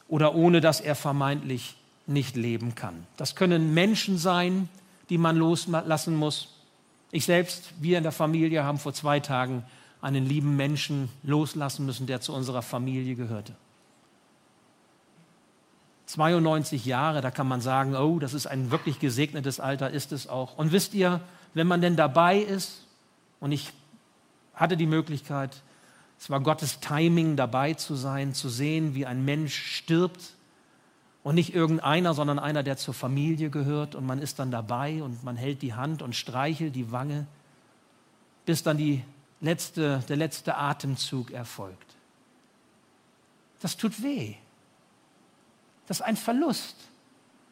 oder 0.08 0.34
ohne 0.34 0.60
dass 0.60 0.80
er 0.80 0.94
vermeintlich 0.94 1.76
nicht 2.06 2.36
leben 2.36 2.74
kann. 2.74 3.06
Das 3.16 3.34
können 3.34 3.72
Menschen 3.74 4.18
sein, 4.18 4.68
die 5.08 5.18
man 5.18 5.36
loslassen 5.36 6.14
muss. 6.14 6.48
Ich 7.10 7.24
selbst, 7.24 7.72
wir 7.80 7.98
in 7.98 8.02
der 8.02 8.12
Familie 8.12 8.64
haben 8.64 8.78
vor 8.78 8.92
zwei 8.92 9.20
Tagen 9.20 9.64
einen 10.00 10.26
lieben 10.26 10.56
Menschen 10.56 11.08
loslassen 11.22 11.86
müssen, 11.86 12.06
der 12.06 12.20
zu 12.20 12.34
unserer 12.34 12.62
Familie 12.62 13.14
gehörte. 13.14 13.54
92 16.06 16.84
Jahre, 16.84 17.20
da 17.20 17.30
kann 17.30 17.48
man 17.48 17.60
sagen, 17.60 17.96
oh, 17.96 18.18
das 18.18 18.34
ist 18.34 18.46
ein 18.46 18.70
wirklich 18.70 19.00
gesegnetes 19.00 19.60
Alter, 19.60 19.90
ist 19.90 20.12
es 20.12 20.28
auch. 20.28 20.58
Und 20.58 20.72
wisst 20.72 20.94
ihr, 20.94 21.20
wenn 21.54 21.66
man 21.66 21.80
denn 21.80 21.96
dabei 21.96 22.38
ist, 22.38 22.84
und 23.40 23.52
ich 23.52 23.72
hatte 24.54 24.76
die 24.76 24.86
Möglichkeit, 24.86 25.62
es 26.18 26.30
war 26.30 26.40
Gottes 26.40 26.80
Timing, 26.80 27.36
dabei 27.36 27.74
zu 27.74 27.94
sein, 27.94 28.34
zu 28.34 28.48
sehen, 28.48 28.94
wie 28.94 29.06
ein 29.06 29.24
Mensch 29.24 29.54
stirbt. 29.54 30.34
Und 31.22 31.36
nicht 31.36 31.54
irgendeiner, 31.54 32.12
sondern 32.12 32.38
einer, 32.38 32.62
der 32.62 32.76
zur 32.76 32.94
Familie 32.94 33.50
gehört. 33.50 33.94
Und 33.94 34.06
man 34.06 34.20
ist 34.20 34.38
dann 34.38 34.50
dabei 34.50 35.02
und 35.02 35.24
man 35.24 35.36
hält 35.36 35.62
die 35.62 35.74
Hand 35.74 36.02
und 36.02 36.14
streichelt 36.14 36.74
die 36.74 36.92
Wange, 36.92 37.26
bis 38.44 38.62
dann 38.62 38.76
die 38.76 39.02
letzte, 39.40 40.02
der 40.08 40.16
letzte 40.16 40.56
Atemzug 40.56 41.30
erfolgt. 41.30 41.96
Das 43.60 43.76
tut 43.76 44.02
weh. 44.02 44.34
Das 45.86 46.00
ist 46.00 46.06
ein 46.06 46.16
Verlust. 46.16 46.76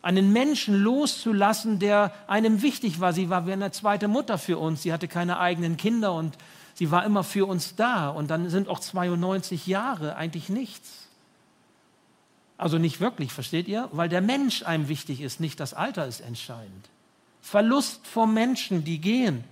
Einen 0.03 0.33
Menschen 0.33 0.75
loszulassen, 0.75 1.79
der 1.79 2.13
einem 2.27 2.63
wichtig 2.63 3.01
war. 3.01 3.13
Sie 3.13 3.31
war 3.31 3.47
wie 3.47 3.53
eine 3.53 3.71
zweite 3.71 4.09
Mutter 4.09 4.39
für 4.39 4.59
uns. 4.59 4.83
Sie 4.83 4.93
hatte 4.93 5.07
keine 5.07 5.39
eigenen 5.39 5.77
Kinder 5.77 6.13
und 6.13 6.37
Sie 6.75 6.91
war 6.91 7.05
immer 7.05 7.23
für 7.23 7.47
uns 7.47 7.77
da 7.77 8.09
und 8.09 8.31
dann 8.31 8.49
sind 8.49 8.69
auch 8.69 8.81
92 8.81 9.67
Jahre 9.67 10.17
eigentlich 10.17 10.49
nichts. 10.49 11.09
Also 12.57 12.79
nicht 12.79 13.01
wirklich, 13.01 13.33
versteht 13.33 13.69
ihr? 13.69 13.89
Weil 13.93 14.09
der 14.09 14.21
Mensch 14.21 14.63
einem 14.63 14.89
wichtig 14.89 15.21
ist, 15.21 15.41
nicht 15.41 15.61
das 15.61 15.75
Alter 15.75 16.07
ist 16.07 16.21
entscheidend. 16.21 16.89
Verlust 17.41 18.07
vom 18.07 18.33
Menschen, 18.35 18.85
die 18.85 19.01
gehen. 19.01 19.45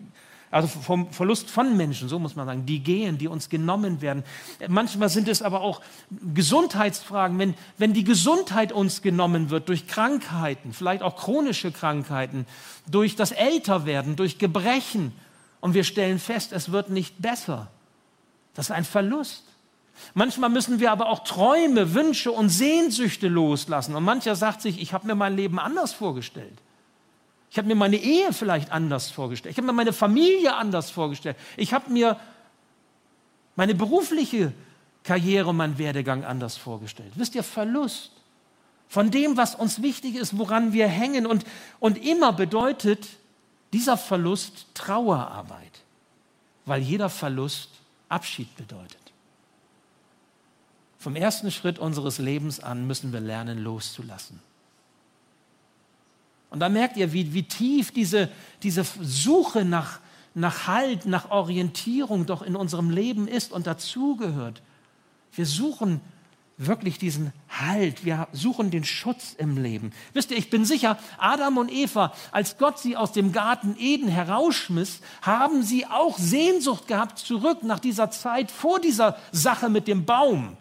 Also 0.51 0.67
vom 0.67 1.13
Verlust 1.13 1.49
von 1.49 1.77
Menschen, 1.77 2.09
so 2.09 2.19
muss 2.19 2.35
man 2.35 2.47
sagen, 2.47 2.67
die 2.67 2.81
gehen, 2.81 3.19
die 3.19 3.29
uns 3.29 3.49
genommen 3.49 4.01
werden. 4.01 4.25
Manchmal 4.67 5.09
sind 5.09 5.29
es 5.29 5.43
aber 5.43 5.61
auch 5.61 5.81
Gesundheitsfragen, 6.35 7.39
wenn, 7.39 7.55
wenn 7.79 7.93
die 7.93 8.03
Gesundheit 8.03 8.73
uns 8.73 9.01
genommen 9.01 9.51
wird 9.51 9.69
durch 9.69 9.87
Krankheiten, 9.87 10.73
vielleicht 10.73 11.03
auch 11.03 11.17
chronische 11.17 11.71
Krankheiten, 11.71 12.47
durch 12.91 13.15
das 13.15 13.31
Älterwerden, 13.31 14.17
durch 14.17 14.39
Gebrechen, 14.39 15.13
und 15.61 15.75
wir 15.75 15.85
stellen 15.85 16.19
fest, 16.19 16.53
es 16.53 16.73
wird 16.73 16.91
nicht 16.91 17.21
besser. 17.21 17.69
Das 18.55 18.67
ist 18.67 18.73
ein 18.73 18.85
Verlust. 18.85 19.45
Manchmal 20.15 20.49
müssen 20.49 20.81
wir 20.81 20.91
aber 20.91 21.09
auch 21.09 21.25
Träume, 21.25 21.95
Wünsche 21.95 22.33
und 22.33 22.49
Sehnsüchte 22.49 23.29
loslassen. 23.29 23.95
Und 23.95 24.05
mancher 24.05 24.35
sagt 24.35 24.63
sich, 24.63 24.81
ich 24.81 24.95
habe 24.95 25.07
mir 25.07 25.15
mein 25.15 25.37
Leben 25.37 25.59
anders 25.59 25.93
vorgestellt. 25.93 26.59
Ich 27.51 27.59
habe 27.59 27.67
mir 27.67 27.75
meine 27.75 27.97
Ehe 27.97 28.33
vielleicht 28.33 28.71
anders 28.71 29.11
vorgestellt. 29.11 29.53
Ich 29.53 29.59
habe 29.59 29.67
mir 29.67 29.73
meine 29.73 29.93
Familie 29.93 30.55
anders 30.55 30.91
vorgestellt. 30.91 31.37
Ich 31.57 31.75
habe 31.75 31.91
mir 31.93 32.19
meine 33.57 33.75
berufliche 33.75 34.53
Karriere 35.03 35.49
und 35.49 35.57
meinen 35.57 35.79
Werdegang 35.79 36.25
anders 36.25 36.57
vorgestellt. 36.57 37.13
Wisst 37.17 37.35
ihr, 37.35 37.43
Verlust 37.43 38.13
von 38.89 39.11
dem, 39.11 39.37
was 39.37 39.55
uns 39.55 39.83
wichtig 39.83 40.15
ist, 40.15 40.39
woran 40.39 40.73
wir 40.73 40.87
hängen. 40.87 41.27
Und, 41.27 41.45
und 41.81 41.99
immer 41.99 42.33
bedeutet 42.33 43.07
dieser 43.73 43.97
Verlust 43.97 44.67
Trauerarbeit, 44.75 45.83
weil 46.67 46.83
jeder 46.83 47.09
Verlust 47.09 47.71
Abschied 48.09 48.55
bedeutet. 48.57 48.99
Vom 50.99 51.17
ersten 51.17 51.51
Schritt 51.51 51.79
unseres 51.79 52.19
Lebens 52.19 52.61
an 52.61 52.87
müssen 52.87 53.13
wir 53.13 53.21
lernen, 53.21 53.59
loszulassen. 53.59 54.41
Und 56.51 56.61
da 56.61 56.69
merkt 56.69 56.97
ihr, 56.97 57.13
wie, 57.13 57.33
wie 57.33 57.45
tief 57.45 57.93
diese, 57.93 58.29
diese 58.63 58.85
Suche 59.01 59.65
nach, 59.65 60.01
nach 60.35 60.67
Halt, 60.67 61.07
nach 61.07 61.31
Orientierung 61.31 62.27
doch 62.27 62.43
in 62.43 62.57
unserem 62.57 62.91
Leben 62.91 63.29
ist 63.29 63.53
und 63.53 63.67
dazugehört. 63.67 64.63
Wir 65.33 65.47
suchen 65.47 66.01
wirklich 66.61 66.99
diesen 66.99 67.33
Halt. 67.49 68.05
Wir 68.05 68.29
suchen 68.33 68.71
den 68.71 68.85
Schutz 68.85 69.35
im 69.39 69.57
Leben. 69.57 69.93
Wisst 70.13 70.31
ihr, 70.31 70.37
ich 70.37 70.51
bin 70.51 70.65
sicher, 70.65 70.99
Adam 71.19 71.57
und 71.57 71.73
Eva, 71.73 72.13
als 72.33 72.59
Gott 72.59 72.79
sie 72.79 72.97
aus 72.97 73.13
dem 73.13 73.33
Garten 73.33 73.77
Eden 73.79 74.09
herausschmiss, 74.09 75.01
haben 75.23 75.63
sie 75.63 75.87
auch 75.87 76.19
Sehnsucht 76.19 76.87
gehabt 76.87 77.19
zurück 77.19 77.63
nach 77.63 77.81
dieser 77.81 78.11
Zeit 78.11 78.51
vor 78.51 78.79
dieser 78.79 79.17
Sache 79.33 79.71
mit 79.71 79.89
dem 79.89 80.05
Baum. 80.05 80.57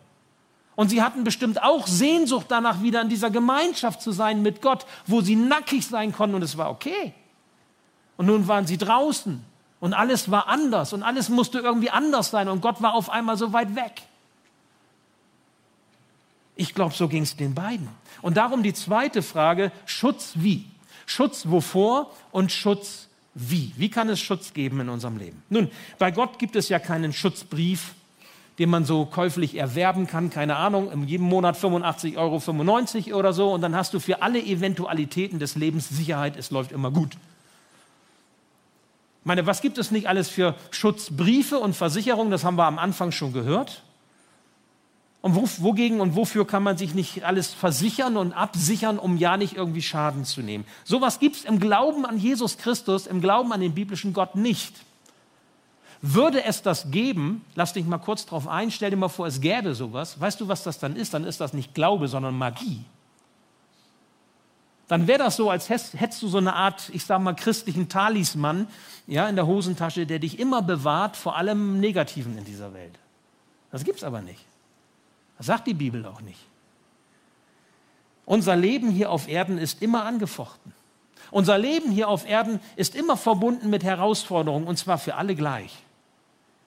Und 0.79 0.87
sie 0.87 1.01
hatten 1.01 1.25
bestimmt 1.25 1.61
auch 1.61 1.87
Sehnsucht 1.87 2.45
danach, 2.47 2.81
wieder 2.81 3.01
in 3.01 3.09
dieser 3.09 3.29
Gemeinschaft 3.29 4.01
zu 4.01 4.13
sein 4.13 4.41
mit 4.41 4.61
Gott, 4.61 4.85
wo 5.07 5.19
sie 5.19 5.35
nackig 5.35 5.85
sein 5.85 6.13
konnten 6.13 6.35
und 6.35 6.41
es 6.41 6.55
war 6.55 6.71
okay. 6.71 7.13
Und 8.15 8.27
nun 8.27 8.47
waren 8.47 8.65
sie 8.65 8.77
draußen 8.77 9.43
und 9.81 9.93
alles 9.93 10.31
war 10.31 10.47
anders 10.47 10.93
und 10.93 11.03
alles 11.03 11.27
musste 11.27 11.59
irgendwie 11.59 11.89
anders 11.89 12.29
sein 12.29 12.47
und 12.47 12.61
Gott 12.61 12.81
war 12.81 12.93
auf 12.93 13.09
einmal 13.09 13.35
so 13.35 13.51
weit 13.51 13.75
weg. 13.75 14.03
Ich 16.55 16.73
glaube, 16.73 16.95
so 16.95 17.09
ging 17.09 17.23
es 17.23 17.35
den 17.35 17.53
beiden. 17.53 17.89
Und 18.21 18.37
darum 18.37 18.63
die 18.63 18.73
zweite 18.73 19.21
Frage, 19.21 19.73
Schutz 19.85 20.31
wie? 20.35 20.63
Schutz 21.05 21.49
wovor 21.49 22.09
und 22.31 22.53
Schutz 22.53 23.09
wie? 23.33 23.73
Wie 23.75 23.89
kann 23.89 24.07
es 24.07 24.21
Schutz 24.21 24.53
geben 24.53 24.79
in 24.79 24.87
unserem 24.87 25.17
Leben? 25.17 25.43
Nun, 25.49 25.69
bei 25.97 26.11
Gott 26.11 26.39
gibt 26.39 26.55
es 26.55 26.69
ja 26.69 26.79
keinen 26.79 27.11
Schutzbrief, 27.11 27.95
den 28.59 28.69
man 28.69 28.83
so 28.83 29.05
käuflich 29.05 29.55
erwerben 29.55 30.05
kann, 30.05 30.29
keine 30.29 30.57
Ahnung, 30.57 30.91
in 30.91 31.07
jedem 31.07 31.25
Monat 31.25 31.57
85,95 31.57 33.07
Euro 33.07 33.19
oder 33.19 33.33
so 33.33 33.51
und 33.53 33.61
dann 33.61 33.75
hast 33.75 33.93
du 33.93 33.99
für 33.99 34.21
alle 34.21 34.39
Eventualitäten 34.39 35.39
des 35.39 35.55
Lebens 35.55 35.87
Sicherheit, 35.87 36.35
es 36.37 36.51
läuft 36.51 36.73
immer 36.73 36.91
gut. 36.91 37.13
Ich 39.21 39.25
meine, 39.25 39.45
was 39.45 39.61
gibt 39.61 39.77
es 39.77 39.91
nicht 39.91 40.07
alles 40.07 40.29
für 40.29 40.55
Schutzbriefe 40.71 41.59
und 41.59 41.75
Versicherungen? 41.75 42.31
Das 42.31 42.43
haben 42.43 42.57
wir 42.57 42.65
am 42.65 42.79
Anfang 42.79 43.11
schon 43.11 43.31
gehört. 43.31 43.83
Und 45.21 45.35
wo, 45.35 45.47
wogegen 45.57 45.99
und 45.99 46.15
wofür 46.15 46.47
kann 46.47 46.63
man 46.63 46.77
sich 46.77 46.93
nicht 46.93 47.23
alles 47.25 47.53
versichern 47.53 48.15
und 48.15 48.31
absichern, 48.31 48.97
um 48.97 49.17
ja 49.17 49.35
nicht 49.35 49.55
irgendwie 49.55 49.81
Schaden 49.81 50.23
zu 50.23 50.41
nehmen? 50.41 50.65
Sowas 50.85 51.19
gibt 51.19 51.35
es 51.35 51.45
im 51.45 51.59
Glauben 51.59 52.05
an 52.05 52.17
Jesus 52.17 52.57
Christus, 52.57 53.07
im 53.07 53.19
Glauben 53.19 53.51
an 53.51 53.59
den 53.59 53.73
biblischen 53.73 54.13
Gott 54.13 54.35
nicht. 54.35 54.73
Würde 56.01 56.43
es 56.45 56.61
das 56.61 56.91
geben, 56.91 57.43
lass 57.55 57.73
dich 57.73 57.85
mal 57.85 57.97
kurz 57.97 58.25
drauf 58.25 58.47
ein, 58.47 58.71
stell 58.71 58.89
dir 58.89 58.95
mal 58.95 59.09
vor, 59.09 59.27
es 59.27 59.41
gäbe 59.41 59.75
sowas. 59.75 60.19
Weißt 60.19 60.39
du, 60.39 60.47
was 60.47 60.63
das 60.63 60.79
dann 60.79 60.95
ist? 60.95 61.13
Dann 61.13 61.25
ist 61.25 61.41
das 61.41 61.53
nicht 61.53 61.73
Glaube, 61.73 62.07
sondern 62.07 62.37
Magie. 62.37 62.85
dann 64.87 65.07
wäre 65.07 65.19
das 65.19 65.35
so, 65.35 65.49
als 65.49 65.69
hättest 65.69 66.21
du 66.21 66.27
so 66.27 66.37
eine 66.39 66.55
Art, 66.55 66.89
ich 66.93 67.05
sage 67.05 67.21
mal, 67.21 67.35
christlichen 67.35 67.89
Talisman 67.89 68.67
ja, 69.07 69.27
in 69.27 69.35
der 69.35 69.45
Hosentasche, 69.45 70.05
der 70.07 70.19
dich 70.19 70.39
immer 70.39 70.61
bewahrt 70.61 71.15
vor 71.17 71.35
allem 71.35 71.79
Negativen 71.79 72.37
in 72.37 72.45
dieser 72.45 72.73
Welt. 72.73 72.97
Das 73.71 73.83
gibt 73.83 73.97
es 73.97 74.03
aber 74.03 74.21
nicht. 74.21 74.43
Das 75.37 75.47
sagt 75.47 75.67
die 75.67 75.73
Bibel 75.73 76.05
auch 76.05 76.21
nicht. 76.21 76.39
Unser 78.25 78.55
Leben 78.55 78.89
hier 78.89 79.11
auf 79.11 79.27
Erden 79.27 79.57
ist 79.57 79.81
immer 79.81 80.05
angefochten. 80.05 80.73
Unser 81.29 81.57
Leben 81.57 81.91
hier 81.91 82.07
auf 82.07 82.27
Erden 82.27 82.59
ist 82.75 82.95
immer 82.95 83.17
verbunden 83.17 83.69
mit 83.69 83.83
Herausforderungen 83.83 84.65
und 84.65 84.77
zwar 84.77 84.97
für 84.97 85.15
alle 85.15 85.35
gleich. 85.35 85.77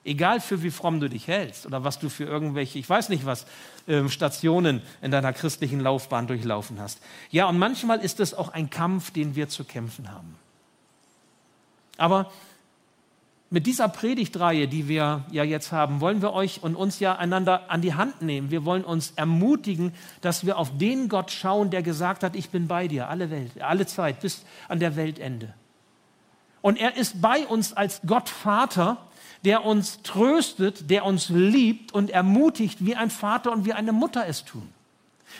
Egal 0.04 0.40
für 0.40 0.62
wie 0.64 0.70
fromm 0.70 0.98
du 0.98 1.08
dich 1.08 1.28
hältst 1.28 1.64
oder 1.64 1.84
was 1.84 2.00
du 2.00 2.08
für 2.08 2.24
irgendwelche, 2.24 2.78
ich 2.78 2.88
weiß 2.88 3.08
nicht 3.08 3.24
was, 3.24 3.46
ähm, 3.86 4.08
Stationen 4.08 4.82
in 5.00 5.12
deiner 5.12 5.32
christlichen 5.32 5.78
Laufbahn 5.78 6.26
durchlaufen 6.26 6.80
hast. 6.80 7.00
Ja, 7.30 7.48
und 7.48 7.58
manchmal 7.58 8.00
ist 8.00 8.18
es 8.18 8.34
auch 8.34 8.48
ein 8.48 8.68
Kampf, 8.68 9.12
den 9.12 9.36
wir 9.36 9.48
zu 9.48 9.62
kämpfen 9.62 10.10
haben. 10.10 10.36
Aber 11.98 12.32
mit 13.52 13.66
dieser 13.66 13.88
Predigtreihe, 13.88 14.66
die 14.66 14.88
wir 14.88 15.24
ja 15.30 15.44
jetzt 15.44 15.72
haben, 15.72 16.00
wollen 16.00 16.22
wir 16.22 16.32
euch 16.32 16.62
und 16.62 16.74
uns 16.74 16.98
ja 17.00 17.16
einander 17.16 17.70
an 17.70 17.82
die 17.82 17.94
Hand 17.94 18.22
nehmen. 18.22 18.50
Wir 18.50 18.64
wollen 18.64 18.82
uns 18.82 19.12
ermutigen, 19.14 19.92
dass 20.22 20.46
wir 20.46 20.56
auf 20.56 20.78
den 20.78 21.10
Gott 21.10 21.30
schauen, 21.30 21.70
der 21.70 21.82
gesagt 21.82 22.24
hat, 22.24 22.34
ich 22.34 22.48
bin 22.48 22.66
bei 22.66 22.88
dir, 22.88 23.08
alle 23.08 23.30
Welt, 23.30 23.60
alle 23.60 23.86
Zeit, 23.86 24.20
bis 24.20 24.44
an 24.68 24.80
der 24.80 24.96
Weltende. 24.96 25.52
Und 26.62 26.80
er 26.80 26.96
ist 26.96 27.20
bei 27.20 27.46
uns 27.46 27.74
als 27.74 28.00
Gott 28.06 28.30
Vater, 28.30 28.96
der 29.44 29.64
uns 29.64 30.02
tröstet, 30.02 30.90
der 30.90 31.04
uns 31.04 31.28
liebt 31.28 31.92
und 31.92 32.10
ermutigt, 32.10 32.84
wie 32.84 32.94
ein 32.94 33.10
Vater 33.10 33.52
und 33.52 33.64
wie 33.64 33.72
eine 33.72 33.92
Mutter 33.92 34.26
es 34.26 34.44
tun. 34.44 34.68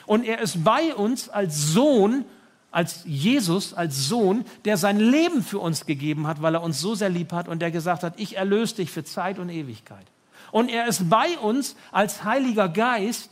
Und 0.07 0.25
er 0.25 0.41
ist 0.41 0.65
bei 0.65 0.95
uns 0.95 1.29
als 1.29 1.69
Sohn 1.69 2.25
als 2.73 3.03
Jesus, 3.05 3.75
als 3.75 4.09
Sohn, 4.09 4.45
der 4.65 4.79
sein 4.79 4.99
Leben 4.99 5.43
für 5.43 5.59
uns 5.59 5.87
gegeben 5.87 6.27
hat, 6.27 6.41
weil 6.41 6.55
er 6.55 6.63
uns 6.63 6.81
so 6.81 6.95
sehr 6.95 7.11
lieb 7.11 7.33
hat 7.33 7.47
und 7.47 7.61
der 7.61 7.71
gesagt 7.71 8.03
hat, 8.03 8.15
ich 8.17 8.37
erlöse 8.37 8.77
dich 8.77 8.91
für 8.91 9.05
Zeit 9.05 9.39
und 9.39 9.51
Ewigkeit. 9.51 10.07
Und 10.51 10.71
er 10.71 10.87
ist 10.89 11.09
bei 11.09 11.39
uns 11.39 11.77
als 11.93 12.25
Heiliger 12.25 12.69
Geist, 12.69 13.31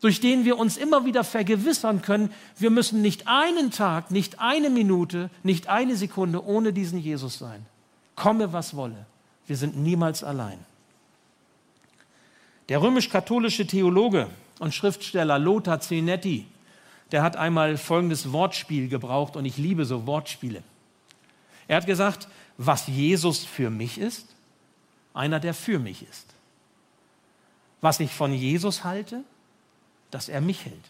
durch 0.00 0.20
den 0.20 0.44
wir 0.44 0.58
uns 0.58 0.76
immer 0.76 1.04
wieder 1.04 1.22
vergewissern 1.22 2.02
können, 2.02 2.32
wir 2.58 2.70
müssen 2.70 3.00
nicht 3.00 3.28
einen 3.28 3.70
Tag, 3.70 4.10
nicht 4.10 4.40
eine 4.40 4.68
Minute, 4.68 5.30
nicht 5.44 5.68
eine 5.68 5.94
Sekunde 5.94 6.44
ohne 6.44 6.72
diesen 6.72 6.98
Jesus 6.98 7.38
sein. 7.38 7.64
Komme, 8.16 8.52
was 8.52 8.74
wolle. 8.74 9.06
Wir 9.46 9.56
sind 9.56 9.76
niemals 9.76 10.24
allein. 10.24 10.58
Der 12.68 12.80
römisch-katholische 12.80 13.66
Theologe 13.66 14.28
und 14.58 14.72
Schriftsteller 14.72 15.38
Lothar 15.38 15.80
Zenetti 15.80 16.46
der 17.12 17.22
hat 17.22 17.36
einmal 17.36 17.76
folgendes 17.76 18.32
Wortspiel 18.32 18.88
gebraucht 18.88 19.36
und 19.36 19.44
ich 19.44 19.58
liebe 19.58 19.84
so 19.84 20.06
Wortspiele. 20.06 20.62
Er 21.68 21.76
hat 21.76 21.86
gesagt, 21.86 22.26
was 22.56 22.86
Jesus 22.86 23.44
für 23.44 23.70
mich 23.70 23.98
ist, 23.98 24.34
einer, 25.12 25.38
der 25.38 25.52
für 25.52 25.78
mich 25.78 26.02
ist. 26.08 26.26
Was 27.82 28.00
ich 28.00 28.12
von 28.12 28.32
Jesus 28.32 28.82
halte, 28.82 29.22
dass 30.10 30.30
er 30.30 30.40
mich 30.40 30.64
hält. 30.64 30.84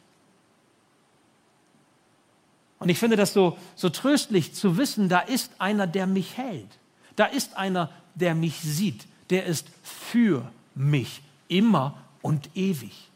Und 2.79 2.89
ich 2.89 2.99
finde 2.99 3.17
das 3.17 3.33
so, 3.33 3.59
so 3.75 3.89
tröstlich 3.91 4.55
zu 4.55 4.77
wissen, 4.77 5.09
da 5.09 5.21
ist 5.21 5.53
einer, 5.59 5.89
der 5.89 6.07
mich 6.07 6.37
hält. 6.37 6.79
Da 7.23 7.29
ist 7.29 7.57
einer, 7.57 7.89
der 8.17 8.35
mich 8.35 8.59
sieht. 8.59 9.07
Der 9.31 9.47
ist 9.47 9.69
für 9.85 10.51
mich 10.75 11.23
immer 11.47 11.97
und 12.21 12.51
ewig. 12.57 13.12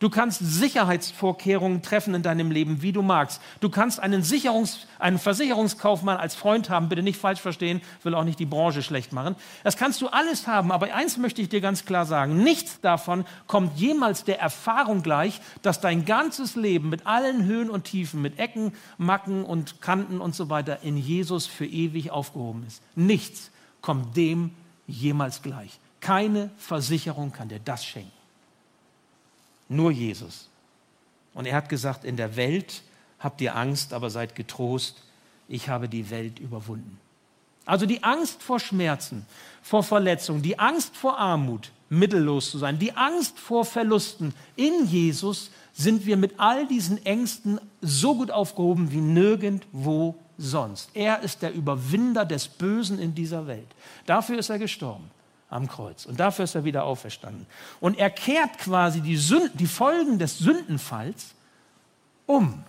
Du 0.00 0.08
kannst 0.08 0.40
Sicherheitsvorkehrungen 0.40 1.82
treffen 1.82 2.14
in 2.14 2.22
deinem 2.22 2.50
Leben, 2.50 2.80
wie 2.80 2.90
du 2.90 3.02
magst. 3.02 3.42
Du 3.60 3.68
kannst 3.68 4.00
einen, 4.00 4.22
Sicherungs-, 4.22 4.86
einen 4.98 5.18
Versicherungskaufmann 5.18 6.16
als 6.16 6.34
Freund 6.34 6.70
haben, 6.70 6.88
bitte 6.88 7.02
nicht 7.02 7.20
falsch 7.20 7.42
verstehen, 7.42 7.82
will 8.02 8.14
auch 8.14 8.24
nicht 8.24 8.38
die 8.38 8.46
Branche 8.46 8.82
schlecht 8.82 9.12
machen. 9.12 9.36
Das 9.62 9.76
kannst 9.76 10.00
du 10.00 10.08
alles 10.08 10.46
haben, 10.46 10.72
aber 10.72 10.94
eins 10.94 11.18
möchte 11.18 11.42
ich 11.42 11.50
dir 11.50 11.60
ganz 11.60 11.84
klar 11.84 12.06
sagen. 12.06 12.42
Nichts 12.42 12.80
davon 12.80 13.26
kommt 13.46 13.78
jemals 13.78 14.24
der 14.24 14.40
Erfahrung 14.40 15.02
gleich, 15.02 15.38
dass 15.60 15.82
dein 15.82 16.06
ganzes 16.06 16.56
Leben 16.56 16.88
mit 16.88 17.06
allen 17.06 17.44
Höhen 17.44 17.68
und 17.68 17.84
Tiefen, 17.84 18.22
mit 18.22 18.38
Ecken, 18.38 18.72
Macken 18.96 19.44
und 19.44 19.82
Kanten 19.82 20.22
und 20.22 20.34
so 20.34 20.48
weiter 20.48 20.78
in 20.82 20.96
Jesus 20.96 21.44
für 21.44 21.66
ewig 21.66 22.10
aufgehoben 22.10 22.64
ist. 22.66 22.82
Nichts 22.94 23.50
kommt 23.82 24.16
dem 24.16 24.52
jemals 24.86 25.42
gleich. 25.42 25.78
Keine 26.00 26.48
Versicherung 26.56 27.32
kann 27.32 27.50
dir 27.50 27.60
das 27.62 27.84
schenken. 27.84 28.19
Nur 29.70 29.92
Jesus. 29.92 30.48
Und 31.32 31.46
er 31.46 31.54
hat 31.54 31.68
gesagt, 31.68 32.04
in 32.04 32.16
der 32.16 32.34
Welt 32.34 32.82
habt 33.20 33.40
ihr 33.40 33.56
Angst, 33.56 33.92
aber 33.94 34.10
seid 34.10 34.34
getrost, 34.34 35.02
ich 35.48 35.68
habe 35.68 35.88
die 35.88 36.10
Welt 36.10 36.40
überwunden. 36.40 36.98
Also 37.66 37.86
die 37.86 38.02
Angst 38.02 38.42
vor 38.42 38.58
Schmerzen, 38.58 39.24
vor 39.62 39.84
Verletzungen, 39.84 40.42
die 40.42 40.58
Angst 40.58 40.96
vor 40.96 41.18
Armut, 41.18 41.70
mittellos 41.88 42.50
zu 42.50 42.58
sein, 42.58 42.80
die 42.80 42.96
Angst 42.96 43.38
vor 43.38 43.64
Verlusten. 43.64 44.34
In 44.56 44.86
Jesus 44.86 45.52
sind 45.72 46.04
wir 46.04 46.16
mit 46.16 46.34
all 46.38 46.66
diesen 46.66 47.04
Ängsten 47.06 47.60
so 47.80 48.16
gut 48.16 48.32
aufgehoben 48.32 48.90
wie 48.90 49.00
nirgendwo 49.00 50.16
sonst. 50.36 50.90
Er 50.94 51.20
ist 51.20 51.42
der 51.42 51.54
Überwinder 51.54 52.24
des 52.24 52.48
Bösen 52.48 52.98
in 52.98 53.14
dieser 53.14 53.46
Welt. 53.46 53.68
Dafür 54.06 54.38
ist 54.38 54.50
er 54.50 54.58
gestorben 54.58 55.10
am 55.50 55.68
Kreuz. 55.68 56.06
Und 56.06 56.20
dafür 56.20 56.44
ist 56.44 56.54
er 56.54 56.64
wieder 56.64 56.84
auferstanden. 56.84 57.46
Und 57.80 57.98
er 57.98 58.10
kehrt 58.10 58.58
quasi 58.58 59.00
die, 59.00 59.16
Sünden, 59.16 59.56
die 59.56 59.66
Folgen 59.66 60.18
des 60.18 60.38
Sündenfalls 60.38 61.34
um. 62.26 62.62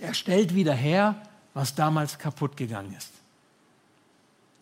Er 0.00 0.14
stellt 0.14 0.54
wieder 0.54 0.74
her, 0.74 1.16
was 1.54 1.74
damals 1.74 2.18
kaputt 2.18 2.56
gegangen 2.56 2.94
ist. 2.96 3.10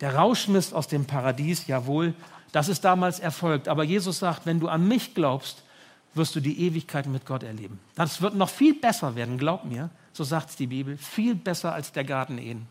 Der 0.01 0.15
Rauschmist 0.15 0.73
aus 0.73 0.87
dem 0.87 1.05
Paradies, 1.05 1.67
jawohl, 1.67 2.15
das 2.53 2.69
ist 2.69 2.85
damals 2.85 3.19
erfolgt. 3.19 3.69
Aber 3.69 3.83
Jesus 3.83 4.21
sagt, 4.21 4.47
wenn 4.47 4.61
du 4.61 4.69
an 4.69 4.87
mich 4.87 5.15
glaubst, 5.15 5.63
wirst 6.15 6.35
du 6.35 6.41
die 6.41 6.61
Ewigkeit 6.67 7.07
mit 7.07 7.27
Gott 7.27 7.43
erleben. 7.43 7.79
Das 7.95 8.23
wird 8.23 8.35
noch 8.35 8.49
viel 8.49 8.75
besser 8.75 9.15
werden, 9.15 9.37
glaub 9.37 9.65
mir, 9.65 9.91
so 10.13 10.25
sagt 10.25 10.59
die 10.59 10.67
Bibel, 10.67 10.97
viel 10.97 11.35
besser 11.35 11.75
als 11.75 11.93
der 11.93 12.05
Garten 12.05 12.39
Eden. 12.39 12.67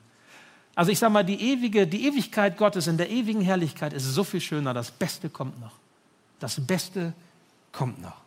Also 0.75 0.91
ich 0.91 0.99
sage 0.99 1.13
mal, 1.13 1.23
die, 1.23 1.41
ewige, 1.41 1.87
die 1.87 2.05
Ewigkeit 2.05 2.57
Gottes 2.57 2.87
in 2.87 2.97
der 2.97 3.09
ewigen 3.09 3.41
Herrlichkeit 3.41 3.93
ist 3.93 4.03
so 4.03 4.23
viel 4.23 4.41
schöner. 4.41 4.73
Das 4.73 4.91
Beste 4.91 5.29
kommt 5.29 5.59
noch. 5.61 5.73
Das 6.39 6.59
Beste 6.59 7.13
kommt 7.71 8.01
noch. 8.01 8.17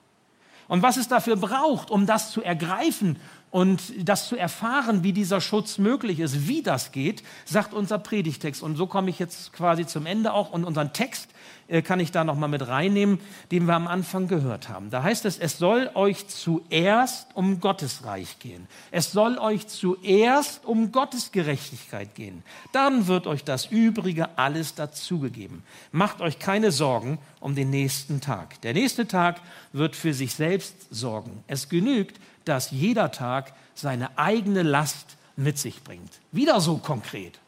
Und 0.66 0.82
was 0.82 0.96
es 0.96 1.08
dafür 1.08 1.37
braucht, 1.37 1.90
um 1.90 2.06
das 2.06 2.30
zu 2.30 2.42
ergreifen 2.42 3.18
und 3.50 3.80
das 3.98 4.28
zu 4.28 4.37
erfahren, 4.37 5.02
wie 5.02 5.12
dieser 5.12 5.40
Schutz 5.40 5.78
möglich 5.78 6.20
ist, 6.20 6.48
wie 6.48 6.62
das 6.62 6.92
geht, 6.92 7.22
sagt 7.46 7.72
unser 7.72 7.98
Predigtext. 7.98 8.62
Und 8.62 8.76
so 8.76 8.87
komme 8.87 9.08
ich 9.11 9.18
jetzt 9.18 9.52
quasi 9.52 9.87
zum 9.87 10.04
Ende 10.04 10.32
auch. 10.32 10.50
Und 10.50 10.64
unseren 10.64 10.92
Text 10.92 11.28
äh, 11.68 11.80
kann 11.80 12.00
ich 12.00 12.11
da 12.11 12.24
nochmal 12.24 12.48
mit 12.48 12.66
reinnehmen, 12.66 13.20
den 13.50 13.66
wir 13.66 13.74
am 13.74 13.87
Anfang 13.87 14.28
gehört 14.28 14.68
haben. 14.68 14.90
Da 14.90 15.02
heißt 15.02 15.24
es, 15.24 15.38
es 15.38 15.58
soll 15.58 15.90
euch 15.94 16.28
zuerst 16.28 17.28
um 17.34 17.61
Gottes 17.61 18.04
Reich 18.04 18.38
gehen. 18.38 18.66
Es 18.90 19.12
soll 19.12 19.38
euch 19.38 19.66
zuerst 19.66 20.66
um 20.66 20.92
Gottes 20.92 21.32
Gerechtigkeit 21.32 22.14
gehen. 22.14 22.42
Dann 22.72 23.06
wird 23.06 23.26
euch 23.26 23.44
das 23.44 23.66
Übrige 23.66 24.38
alles 24.38 24.74
dazugegeben. 24.74 25.62
Macht 25.92 26.20
euch 26.20 26.38
keine 26.38 26.70
Sorgen 26.70 27.18
um 27.40 27.54
den 27.54 27.70
nächsten 27.70 28.20
Tag. 28.20 28.61
Der 28.61 28.74
nächste 28.74 29.06
Tag 29.06 29.40
wird 29.72 29.96
für 29.96 30.12
sich 30.12 30.34
selbst 30.34 30.87
sorgen. 30.90 31.44
Es 31.46 31.68
genügt, 31.68 32.18
dass 32.48 32.70
jeder 32.70 33.11
Tag 33.12 33.52
seine 33.74 34.16
eigene 34.18 34.62
Last 34.62 35.16
mit 35.37 35.58
sich 35.58 35.82
bringt. 35.84 36.20
Wieder 36.32 36.61
so 36.61 36.78
konkret, 36.78 37.38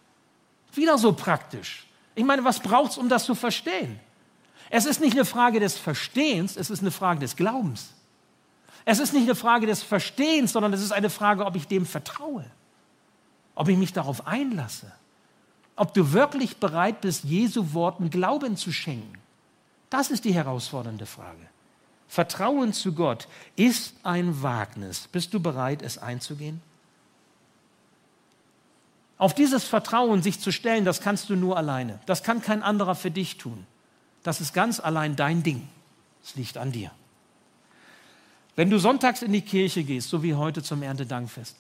wieder 0.75 0.99
so 0.99 1.13
praktisch. 1.13 1.87
Ich 2.15 2.25
meine, 2.25 2.45
was 2.45 2.61
braucht 2.61 2.93
es, 2.93 2.99
um 2.99 3.09
das 3.09 3.25
zu 3.25 3.35
verstehen? 3.35 3.99
Es 4.69 4.87
ist 4.87 5.01
nicht 5.01 5.15
eine 5.15 5.25
Frage 5.25 5.59
des 5.59 5.77
Verstehens, 5.77 6.57
es 6.57 6.71
ist 6.71 6.81
eine 6.81 6.91
Frage 6.91 7.21
des 7.21 7.35
Glaubens. 7.35 7.91
Es 8.85 8.99
ist 8.99 9.13
nicht 9.13 9.25
eine 9.25 9.35
Frage 9.35 9.67
des 9.67 9.83
Verstehens, 9.83 10.53
sondern 10.53 10.73
es 10.73 10.83
ist 10.83 10.93
eine 10.93 11.11
Frage, 11.11 11.45
ob 11.45 11.57
ich 11.57 11.67
dem 11.67 11.87
vertraue, 11.87 12.45
ob 13.55 13.69
ich 13.69 13.77
mich 13.77 13.93
darauf 13.93 14.27
einlasse, 14.27 14.93
ob 15.77 15.95
du 15.95 16.13
wirklich 16.13 16.59
bereit 16.59 17.01
bist, 17.01 17.25
Jesu 17.25 17.73
Worten 17.73 18.11
Glauben 18.11 18.57
zu 18.57 18.73
schenken. 18.73 19.19
Das 19.91 20.11
ist 20.11 20.25
die 20.25 20.33
herausfordernde 20.33 21.07
Frage. 21.07 21.49
Vertrauen 22.11 22.73
zu 22.73 22.93
Gott 22.93 23.29
ist 23.55 23.95
ein 24.03 24.43
Wagnis. 24.43 25.07
Bist 25.13 25.33
du 25.33 25.39
bereit, 25.39 25.81
es 25.81 25.97
einzugehen? 25.97 26.61
Auf 29.17 29.33
dieses 29.33 29.63
Vertrauen 29.63 30.21
sich 30.21 30.41
zu 30.41 30.51
stellen, 30.51 30.85
das 30.85 31.01
kannst 31.03 31.31
du 31.31 31.37
nur 31.37 31.57
alleine. 31.57 32.01
Das 32.07 32.25
kann 32.25 32.43
kein 32.43 32.65
anderer 32.65 32.97
für 32.97 33.13
dich 33.13 33.39
tun. 33.39 33.65
Das 34.25 34.41
ist 34.41 34.53
ganz 34.53 34.81
allein 34.81 35.15
dein 35.15 35.45
Ding. 35.45 35.69
Es 36.25 36.35
liegt 36.35 36.57
an 36.57 36.73
dir. 36.73 36.91
Wenn 38.57 38.71
du 38.71 38.81
sonntags 38.81 39.23
in 39.23 39.33
die 39.33 39.43
Kirche 39.43 39.85
gehst, 39.85 40.09
so 40.09 40.25
wie 40.25 40.35
heute 40.35 40.65
zum 40.65 40.83
Erntedankfest, 40.83 41.55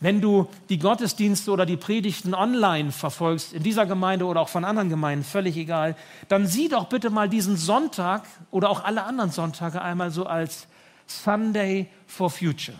wenn 0.00 0.20
du 0.20 0.48
die 0.68 0.78
Gottesdienste 0.78 1.50
oder 1.50 1.66
die 1.66 1.76
Predigten 1.76 2.34
online 2.34 2.92
verfolgst, 2.92 3.52
in 3.52 3.62
dieser 3.62 3.86
Gemeinde 3.86 4.26
oder 4.26 4.40
auch 4.40 4.48
von 4.48 4.64
anderen 4.64 4.90
Gemeinden, 4.90 5.24
völlig 5.24 5.56
egal, 5.56 5.96
dann 6.28 6.46
sieh 6.46 6.68
doch 6.68 6.86
bitte 6.88 7.10
mal 7.10 7.28
diesen 7.28 7.56
Sonntag 7.56 8.24
oder 8.50 8.70
auch 8.70 8.84
alle 8.84 9.04
anderen 9.04 9.30
Sonntage 9.30 9.80
einmal 9.80 10.10
so 10.10 10.26
als 10.26 10.66
Sunday 11.06 11.88
for 12.06 12.30
Future. 12.30 12.76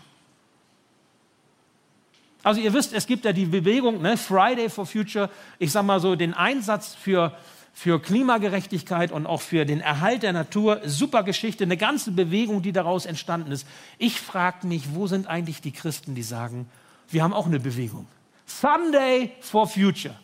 Also 2.43 2.61
ihr 2.61 2.73
wisst, 2.73 2.93
es 2.93 3.07
gibt 3.07 3.25
ja 3.25 3.33
die 3.33 3.47
Bewegung 3.47 4.03
ne, 4.03 4.17
Friday 4.17 4.69
for 4.71 4.87
Future, 4.87 5.31
ich 5.59 5.73
sage 5.73 5.87
mal 5.87 5.99
so 5.99 6.15
den 6.15 6.33
Einsatz 6.33 6.95
für, 6.95 7.33
für 7.73 8.01
Klimagerechtigkeit 8.01 9.11
und 9.11 9.27
auch 9.27 9.41
für 9.41 9.65
den 9.65 9.81
Erhalt 9.81 10.23
der 10.23 10.33
Natur. 10.33 10.81
Super 10.85 11.25
Geschichte, 11.25 11.65
eine 11.65 11.77
ganze 11.77 12.13
Bewegung, 12.13 12.63
die 12.63 12.71
daraus 12.71 13.05
entstanden 13.05 13.51
ist. 13.51 13.67
Ich 13.99 14.21
frage 14.21 14.65
mich, 14.67 14.95
wo 14.95 15.09
sind 15.09 15.27
eigentlich 15.27 15.61
die 15.61 15.73
Christen, 15.73 16.15
die 16.15 16.23
sagen, 16.23 16.69
wir 17.09 17.23
haben 17.23 17.33
auch 17.33 17.47
eine 17.47 17.61
Bewegung. 17.61 18.07
Sunday 18.47 19.33
for 19.41 19.67
Future. 19.67 20.15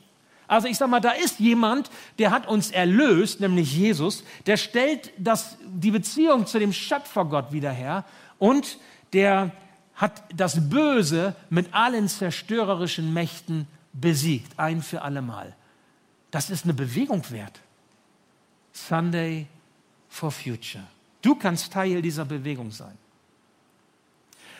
Also 0.46 0.68
ich 0.68 0.76
sage 0.76 0.90
mal, 0.90 1.00
da 1.00 1.12
ist 1.12 1.40
jemand, 1.40 1.90
der 2.18 2.30
hat 2.30 2.46
uns 2.46 2.70
erlöst, 2.70 3.40
nämlich 3.40 3.74
Jesus, 3.74 4.22
der 4.46 4.56
stellt 4.56 5.10
das, 5.16 5.56
die 5.64 5.90
Beziehung 5.90 6.46
zu 6.46 6.58
dem 6.58 6.72
Schöpfergott 6.72 7.52
wieder 7.52 7.72
her 7.72 8.04
und 8.38 8.78
der 9.12 9.52
hat 9.94 10.22
das 10.34 10.68
Böse 10.68 11.34
mit 11.48 11.72
allen 11.72 12.08
zerstörerischen 12.08 13.12
Mächten 13.12 13.66
besiegt, 13.92 14.58
ein 14.58 14.82
für 14.82 15.02
allemal. 15.02 15.54
Das 16.30 16.50
ist 16.50 16.64
eine 16.64 16.74
Bewegung 16.74 17.22
wert. 17.30 17.60
Sunday 18.72 19.46
for 20.08 20.30
Future. 20.30 20.84
Du 21.20 21.34
kannst 21.34 21.72
Teil 21.72 22.02
dieser 22.02 22.24
Bewegung 22.24 22.70
sein. 22.70 22.98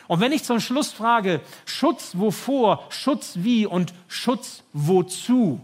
Und 0.07 0.19
wenn 0.19 0.31
ich 0.31 0.43
zum 0.43 0.59
Schluss 0.59 0.91
frage, 0.91 1.41
Schutz 1.65 2.17
wovor, 2.17 2.85
Schutz 2.89 3.33
wie 3.37 3.65
und 3.65 3.93
Schutz 4.07 4.63
wozu, 4.73 5.61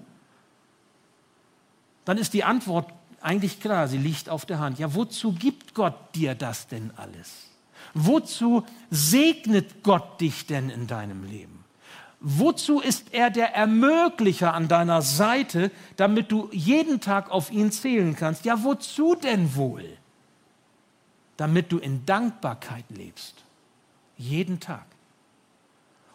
dann 2.06 2.18
ist 2.18 2.34
die 2.34 2.44
Antwort 2.44 2.92
eigentlich 3.22 3.60
klar, 3.60 3.88
sie 3.88 3.98
liegt 3.98 4.30
auf 4.30 4.46
der 4.46 4.60
Hand. 4.60 4.80
Ja, 4.80 4.96
wozu 4.96 5.34
gibt 5.34 5.74
Gott 5.74 6.16
dir 6.16 6.36
das 6.36 6.68
denn 6.68 6.92
alles? 6.96 7.50
Wozu 7.94 8.64
segnet 8.90 9.84
Gott 9.84 10.22
dich 10.22 10.46
denn 10.46 10.70
in 10.70 10.88
deinem 10.88 11.24
Leben? 11.24 11.64
Wozu 12.22 12.82
ist 12.82 13.14
er 13.14 13.30
der 13.30 13.56
Ermöglicher 13.56 14.54
an 14.54 14.68
deiner 14.68 15.02
Seite, 15.02 15.72
damit 15.96 16.32
du 16.32 16.50
jeden 16.52 17.00
Tag 17.00 17.32
auf 17.32 17.50
ihn 17.52 17.72
zählen 17.72 18.16
kannst? 18.16 18.46
Ja, 18.46 18.64
wozu 18.64 19.16
denn 19.16 19.56
wohl? 19.56 19.86
Damit 21.38 21.72
du 21.72 21.78
in 21.78 22.06
Dankbarkeit 22.06 22.86
lebst. 22.90 23.36
Jeden 24.20 24.60
Tag. 24.60 24.86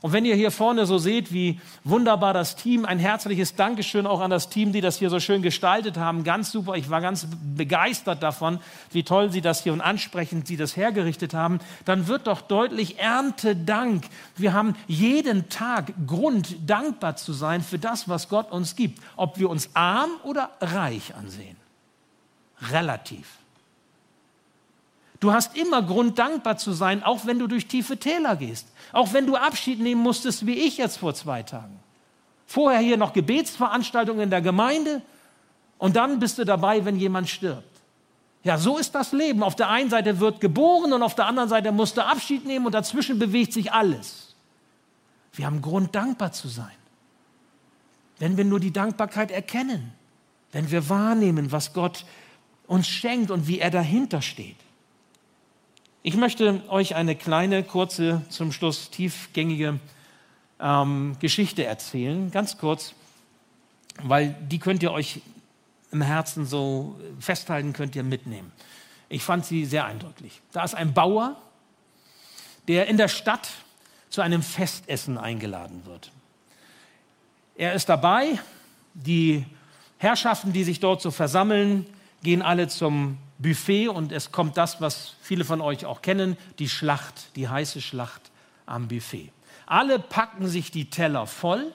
Und 0.02 0.12
wenn 0.12 0.26
ihr 0.26 0.34
hier 0.34 0.50
vorne 0.50 0.84
so 0.84 0.98
seht, 0.98 1.32
wie 1.32 1.58
wunderbar 1.82 2.34
das 2.34 2.56
Team, 2.56 2.84
ein 2.84 2.98
herzliches 2.98 3.56
Dankeschön 3.56 4.06
auch 4.06 4.20
an 4.20 4.30
das 4.30 4.50
Team, 4.50 4.70
die 4.70 4.82
das 4.82 4.98
hier 4.98 5.08
so 5.08 5.18
schön 5.18 5.40
gestaltet 5.40 5.96
haben. 5.96 6.24
Ganz 6.24 6.52
super. 6.52 6.74
Ich 6.74 6.90
war 6.90 7.00
ganz 7.00 7.26
begeistert 7.56 8.22
davon, 8.22 8.60
wie 8.92 9.02
toll 9.02 9.32
sie 9.32 9.40
das 9.40 9.62
hier 9.62 9.72
und 9.72 9.80
ansprechend 9.80 10.46
sie 10.46 10.58
das 10.58 10.76
hergerichtet 10.76 11.32
haben. 11.32 11.58
Dann 11.86 12.06
wird 12.06 12.26
doch 12.26 12.42
deutlich 12.42 12.98
Erntedank. 12.98 14.04
Wir 14.36 14.52
haben 14.52 14.76
jeden 14.86 15.48
Tag 15.48 15.94
Grund, 16.06 16.68
dankbar 16.68 17.16
zu 17.16 17.32
sein 17.32 17.62
für 17.62 17.78
das, 17.78 18.06
was 18.06 18.28
Gott 18.28 18.52
uns 18.52 18.76
gibt. 18.76 19.02
Ob 19.16 19.38
wir 19.38 19.48
uns 19.48 19.70
arm 19.72 20.10
oder 20.22 20.50
reich 20.60 21.14
ansehen. 21.14 21.56
Relativ. 22.70 23.38
Du 25.24 25.32
hast 25.32 25.56
immer 25.56 25.80
Grund, 25.80 26.18
dankbar 26.18 26.58
zu 26.58 26.74
sein, 26.74 27.02
auch 27.02 27.24
wenn 27.24 27.38
du 27.38 27.46
durch 27.46 27.66
tiefe 27.66 27.96
Täler 27.96 28.36
gehst. 28.36 28.68
Auch 28.92 29.14
wenn 29.14 29.26
du 29.26 29.36
Abschied 29.36 29.80
nehmen 29.80 30.02
musstest, 30.02 30.44
wie 30.44 30.52
ich 30.52 30.76
jetzt 30.76 30.98
vor 30.98 31.14
zwei 31.14 31.42
Tagen. 31.42 31.80
Vorher 32.44 32.80
hier 32.80 32.98
noch 32.98 33.14
Gebetsveranstaltungen 33.14 34.24
in 34.24 34.28
der 34.28 34.42
Gemeinde 34.42 35.00
und 35.78 35.96
dann 35.96 36.18
bist 36.18 36.36
du 36.36 36.44
dabei, 36.44 36.84
wenn 36.84 36.96
jemand 36.96 37.30
stirbt. 37.30 37.64
Ja, 38.42 38.58
so 38.58 38.76
ist 38.76 38.94
das 38.94 39.12
Leben. 39.12 39.42
Auf 39.42 39.56
der 39.56 39.70
einen 39.70 39.88
Seite 39.88 40.20
wird 40.20 40.42
geboren 40.42 40.92
und 40.92 41.02
auf 41.02 41.14
der 41.14 41.24
anderen 41.24 41.48
Seite 41.48 41.72
musst 41.72 41.96
du 41.96 42.04
Abschied 42.04 42.44
nehmen 42.44 42.66
und 42.66 42.72
dazwischen 42.72 43.18
bewegt 43.18 43.54
sich 43.54 43.72
alles. 43.72 44.34
Wir 45.32 45.46
haben 45.46 45.62
Grund, 45.62 45.94
dankbar 45.94 46.32
zu 46.32 46.48
sein. 46.48 46.76
Wenn 48.18 48.36
wir 48.36 48.44
nur 48.44 48.60
die 48.60 48.74
Dankbarkeit 48.74 49.30
erkennen, 49.30 49.94
wenn 50.52 50.70
wir 50.70 50.90
wahrnehmen, 50.90 51.50
was 51.50 51.72
Gott 51.72 52.04
uns 52.66 52.86
schenkt 52.86 53.30
und 53.30 53.48
wie 53.48 53.58
er 53.58 53.70
dahinter 53.70 54.20
steht. 54.20 54.56
Ich 56.06 56.16
möchte 56.16 56.60
euch 56.68 56.96
eine 56.96 57.16
kleine, 57.16 57.62
kurze, 57.64 58.20
zum 58.28 58.52
Schluss 58.52 58.90
tiefgängige 58.90 59.80
ähm, 60.60 61.16
Geschichte 61.18 61.64
erzählen, 61.64 62.30
ganz 62.30 62.58
kurz, 62.58 62.92
weil 64.02 64.36
die 64.38 64.58
könnt 64.58 64.82
ihr 64.82 64.92
euch 64.92 65.22
im 65.92 66.02
Herzen 66.02 66.44
so 66.44 67.00
festhalten, 67.18 67.72
könnt 67.72 67.96
ihr 67.96 68.02
mitnehmen. 68.02 68.52
Ich 69.08 69.22
fand 69.22 69.46
sie 69.46 69.64
sehr 69.64 69.86
eindrücklich. 69.86 70.42
Da 70.52 70.62
ist 70.64 70.74
ein 70.74 70.92
Bauer, 70.92 71.40
der 72.68 72.86
in 72.88 72.98
der 72.98 73.08
Stadt 73.08 73.48
zu 74.10 74.20
einem 74.20 74.42
Festessen 74.42 75.16
eingeladen 75.16 75.86
wird. 75.86 76.12
Er 77.56 77.72
ist 77.72 77.88
dabei, 77.88 78.38
die 78.92 79.46
Herrschaften, 79.96 80.52
die 80.52 80.64
sich 80.64 80.80
dort 80.80 81.00
so 81.00 81.10
versammeln, 81.10 81.86
gehen 82.22 82.42
alle 82.42 82.68
zum 82.68 83.16
Buffet 83.44 83.88
und 83.88 84.10
es 84.10 84.32
kommt 84.32 84.56
das, 84.56 84.80
was 84.80 85.12
viele 85.20 85.44
von 85.44 85.60
euch 85.60 85.84
auch 85.84 86.00
kennen, 86.00 86.38
die 86.58 86.68
Schlacht, 86.68 87.36
die 87.36 87.48
heiße 87.48 87.82
Schlacht 87.82 88.22
am 88.64 88.88
Buffet. 88.88 89.30
Alle 89.66 89.98
packen 89.98 90.48
sich 90.48 90.70
die 90.70 90.88
Teller 90.88 91.26
voll, 91.26 91.70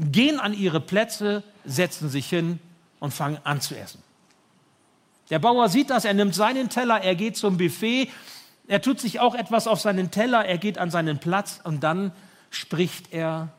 gehen 0.00 0.40
an 0.40 0.54
ihre 0.54 0.80
Plätze, 0.80 1.44
setzen 1.66 2.08
sich 2.08 2.26
hin 2.26 2.58
und 3.00 3.12
fangen 3.12 3.38
an 3.44 3.60
zu 3.60 3.78
essen. 3.78 4.02
Der 5.28 5.38
Bauer 5.38 5.68
sieht 5.68 5.90
das, 5.90 6.06
er 6.06 6.14
nimmt 6.14 6.34
seinen 6.34 6.70
Teller, 6.70 7.02
er 7.02 7.14
geht 7.14 7.36
zum 7.36 7.58
Buffet, 7.58 8.08
er 8.66 8.80
tut 8.80 8.98
sich 8.98 9.20
auch 9.20 9.34
etwas 9.34 9.66
auf 9.66 9.80
seinen 9.80 10.10
Teller, 10.10 10.46
er 10.46 10.56
geht 10.56 10.78
an 10.78 10.90
seinen 10.90 11.18
Platz 11.18 11.60
und 11.64 11.84
dann 11.84 12.12
spricht 12.48 13.12
er 13.12 13.50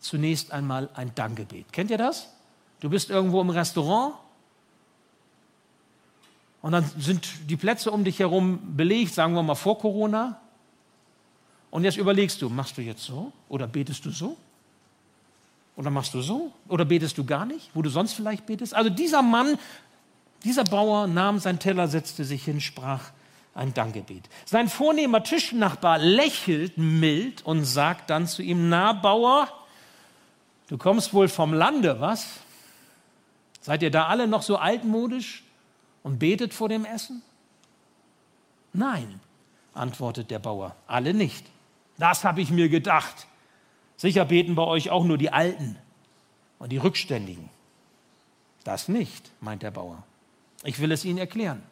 zunächst 0.00 0.52
einmal 0.52 0.88
ein 0.94 1.14
Dankgebet. 1.14 1.70
Kennt 1.70 1.90
ihr 1.90 1.98
das? 1.98 2.32
Du 2.80 2.88
bist 2.88 3.10
irgendwo 3.10 3.42
im 3.42 3.50
Restaurant 3.50 4.14
und 6.62 6.72
dann 6.72 6.84
sind 6.98 7.28
die 7.48 7.56
Plätze 7.56 7.90
um 7.90 8.04
dich 8.04 8.18
herum 8.18 8.58
belegt, 8.76 9.14
sagen 9.14 9.34
wir 9.34 9.42
mal 9.42 9.54
vor 9.54 9.78
Corona. 9.78 10.40
Und 11.70 11.84
jetzt 11.84 11.96
überlegst 11.96 12.42
du, 12.42 12.48
machst 12.48 12.76
du 12.78 12.82
jetzt 12.82 13.04
so 13.04 13.32
oder 13.48 13.66
betest 13.66 14.04
du 14.04 14.10
so? 14.10 14.36
Oder 15.76 15.90
machst 15.90 16.14
du 16.14 16.22
so? 16.22 16.52
Oder 16.66 16.84
betest 16.84 17.16
du 17.18 17.24
gar 17.24 17.44
nicht, 17.44 17.70
wo 17.74 17.82
du 17.82 17.90
sonst 17.90 18.14
vielleicht 18.14 18.46
betest? 18.46 18.74
Also 18.74 18.90
dieser 18.90 19.22
Mann, 19.22 19.58
dieser 20.42 20.64
Bauer 20.64 21.06
nahm 21.06 21.38
sein 21.38 21.60
Teller, 21.60 21.86
setzte 21.86 22.24
sich 22.24 22.44
hin, 22.44 22.60
sprach 22.60 23.10
ein 23.54 23.74
Dankgebet. 23.74 24.28
Sein 24.44 24.68
vornehmer 24.68 25.22
Tischnachbar 25.22 25.98
lächelt 25.98 26.78
mild 26.78 27.44
und 27.44 27.64
sagt 27.64 28.10
dann 28.10 28.26
zu 28.26 28.42
ihm, 28.42 28.68
na 28.68 28.92
Bauer, 28.92 29.48
du 30.68 30.78
kommst 30.78 31.12
wohl 31.12 31.28
vom 31.28 31.52
Lande, 31.52 32.00
was? 32.00 32.26
Seid 33.60 33.82
ihr 33.82 33.90
da 33.90 34.06
alle 34.06 34.26
noch 34.26 34.42
so 34.42 34.56
altmodisch? 34.56 35.44
Und 36.08 36.18
betet 36.18 36.54
vor 36.54 36.70
dem 36.70 36.86
Essen? 36.86 37.20
Nein, 38.72 39.20
antwortet 39.74 40.30
der 40.30 40.38
Bauer, 40.38 40.74
alle 40.86 41.12
nicht. 41.12 41.44
Das 41.98 42.24
habe 42.24 42.40
ich 42.40 42.48
mir 42.48 42.70
gedacht. 42.70 43.26
Sicher 43.98 44.24
beten 44.24 44.54
bei 44.54 44.62
euch 44.62 44.88
auch 44.88 45.04
nur 45.04 45.18
die 45.18 45.30
Alten 45.30 45.76
und 46.58 46.72
die 46.72 46.78
Rückständigen. 46.78 47.50
Das 48.64 48.88
nicht, 48.88 49.30
meint 49.42 49.62
der 49.62 49.70
Bauer. 49.70 50.02
Ich 50.64 50.78
will 50.78 50.92
es 50.92 51.04
Ihnen 51.04 51.18
erklären. 51.18 51.62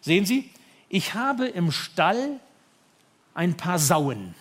Sehen 0.00 0.24
Sie, 0.24 0.50
ich 0.88 1.12
habe 1.12 1.46
im 1.46 1.72
Stall 1.72 2.40
ein 3.34 3.54
paar 3.58 3.78
Sauen 3.78 4.34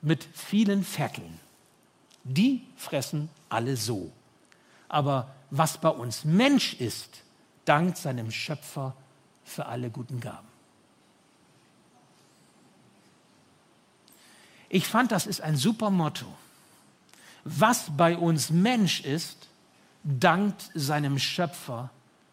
mit 0.00 0.26
vielen 0.32 0.82
Ferkeln. 0.82 1.38
Die 2.22 2.62
fressen 2.78 3.28
alle 3.50 3.76
so. 3.76 4.10
Aber 4.88 5.34
was 5.50 5.76
bei 5.76 5.90
uns 5.90 6.24
Mensch 6.24 6.72
ist, 6.80 7.23
dankt 7.64 7.98
seinem 7.98 8.30
Schöpfer 8.30 8.94
für 9.44 9.66
alle 9.66 9.90
guten 9.90 10.20
Gaben. 10.20 10.48
Ich 14.68 14.86
fand, 14.88 15.12
das 15.12 15.26
ist 15.26 15.40
ein 15.40 15.56
super 15.56 15.90
Motto. 15.90 16.26
Was 17.44 17.96
bei 17.96 18.16
uns 18.16 18.50
Mensch 18.50 19.00
ist, 19.00 19.48
dankt 20.02 20.70
seinem 20.74 21.18
Schöpfer 21.18 21.90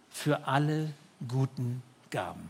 für 0.09 0.47
alle 0.47 0.93
guten 1.27 1.84
Gaben. 2.09 2.49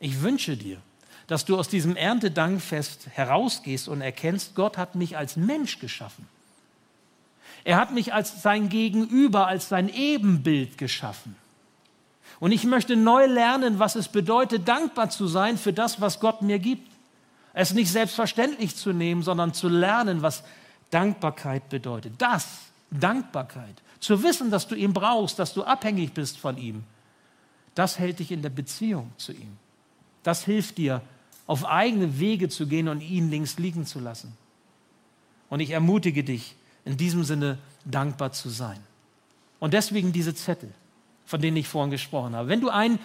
Ich 0.00 0.22
wünsche 0.22 0.56
dir, 0.56 0.80
dass 1.26 1.44
du 1.44 1.58
aus 1.58 1.68
diesem 1.68 1.96
Erntedankfest 1.96 3.08
herausgehst 3.12 3.88
und 3.88 4.00
erkennst, 4.00 4.54
Gott 4.54 4.78
hat 4.78 4.94
mich 4.94 5.16
als 5.16 5.36
Mensch 5.36 5.78
geschaffen. 5.78 6.28
Er 7.64 7.78
hat 7.78 7.92
mich 7.92 8.14
als 8.14 8.42
sein 8.42 8.68
Gegenüber, 8.68 9.46
als 9.48 9.68
sein 9.68 9.88
Ebenbild 9.88 10.78
geschaffen. 10.78 11.34
Und 12.38 12.52
ich 12.52 12.64
möchte 12.64 12.96
neu 12.96 13.26
lernen, 13.26 13.78
was 13.78 13.96
es 13.96 14.08
bedeutet, 14.08 14.68
dankbar 14.68 15.10
zu 15.10 15.26
sein 15.26 15.56
für 15.56 15.72
das, 15.72 16.00
was 16.00 16.20
Gott 16.20 16.42
mir 16.42 16.58
gibt. 16.58 16.90
Es 17.54 17.72
nicht 17.72 17.90
selbstverständlich 17.90 18.76
zu 18.76 18.92
nehmen, 18.92 19.22
sondern 19.22 19.54
zu 19.54 19.68
lernen, 19.68 20.20
was 20.20 20.44
Dankbarkeit 20.90 21.68
bedeutet. 21.70 22.14
Das, 22.18 22.46
Dankbarkeit. 22.90 23.74
Zu 24.00 24.22
wissen, 24.22 24.50
dass 24.50 24.68
du 24.68 24.74
ihn 24.74 24.92
brauchst, 24.92 25.38
dass 25.38 25.54
du 25.54 25.64
abhängig 25.64 26.12
bist 26.12 26.38
von 26.38 26.58
ihm. 26.58 26.84
Das 27.74 27.98
hält 27.98 28.18
dich 28.18 28.30
in 28.30 28.42
der 28.42 28.50
Beziehung 28.50 29.10
zu 29.16 29.32
ihm. 29.32 29.56
Das 30.22 30.44
hilft 30.44 30.78
dir, 30.78 31.00
auf 31.46 31.64
eigene 31.64 32.18
Wege 32.18 32.48
zu 32.48 32.66
gehen 32.66 32.88
und 32.88 33.00
ihn 33.00 33.30
links 33.30 33.58
liegen 33.58 33.86
zu 33.86 34.00
lassen. 34.00 34.36
Und 35.48 35.60
ich 35.60 35.70
ermutige 35.70 36.24
dich, 36.24 36.56
in 36.84 36.96
diesem 36.96 37.24
Sinne 37.24 37.58
dankbar 37.84 38.32
zu 38.32 38.48
sein. 38.48 38.78
Und 39.60 39.72
deswegen 39.74 40.12
diese 40.12 40.34
Zettel, 40.34 40.72
von 41.26 41.40
denen 41.40 41.56
ich 41.56 41.68
vorhin 41.68 41.90
gesprochen 41.90 42.34
habe. 42.34 42.48
Wenn 42.48 42.60
du 42.60 42.70
ein, 42.70 42.98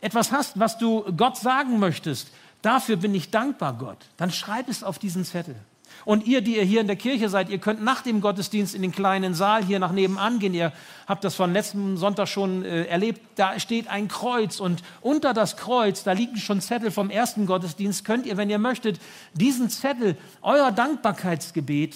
etwas 0.00 0.32
hast, 0.32 0.58
was 0.58 0.78
du 0.78 1.04
Gott 1.16 1.36
sagen 1.36 1.78
möchtest, 1.78 2.30
dafür 2.62 2.96
bin 2.96 3.14
ich 3.14 3.30
dankbar, 3.30 3.74
Gott, 3.74 3.98
dann 4.16 4.30
schreib 4.30 4.68
es 4.68 4.82
auf 4.82 4.98
diesen 4.98 5.24
Zettel. 5.24 5.56
Und 6.04 6.26
ihr, 6.26 6.40
die 6.40 6.56
ihr 6.56 6.64
hier 6.64 6.80
in 6.80 6.86
der 6.86 6.96
Kirche 6.96 7.28
seid, 7.28 7.48
ihr 7.48 7.58
könnt 7.58 7.82
nach 7.82 8.02
dem 8.02 8.20
Gottesdienst 8.20 8.74
in 8.74 8.82
den 8.82 8.92
kleinen 8.92 9.34
Saal 9.34 9.64
hier 9.64 9.78
nach 9.78 9.92
nebenan 9.92 10.38
gehen. 10.38 10.54
Ihr 10.54 10.72
habt 11.06 11.22
das 11.22 11.34
von 11.34 11.52
letzten 11.52 11.96
Sonntag 11.96 12.28
schon 12.28 12.64
äh, 12.64 12.84
erlebt. 12.84 13.20
Da 13.36 13.60
steht 13.60 13.88
ein 13.88 14.08
Kreuz 14.08 14.58
und 14.58 14.82
unter 15.00 15.32
das 15.32 15.56
Kreuz, 15.56 16.02
da 16.02 16.12
liegen 16.12 16.36
schon 16.38 16.60
Zettel 16.60 16.90
vom 16.90 17.10
ersten 17.10 17.46
Gottesdienst. 17.46 18.04
Könnt 18.04 18.26
ihr, 18.26 18.36
wenn 18.36 18.50
ihr 18.50 18.58
möchtet, 18.58 19.00
diesen 19.34 19.70
Zettel, 19.70 20.16
euer 20.40 20.72
Dankbarkeitsgebet 20.72 21.94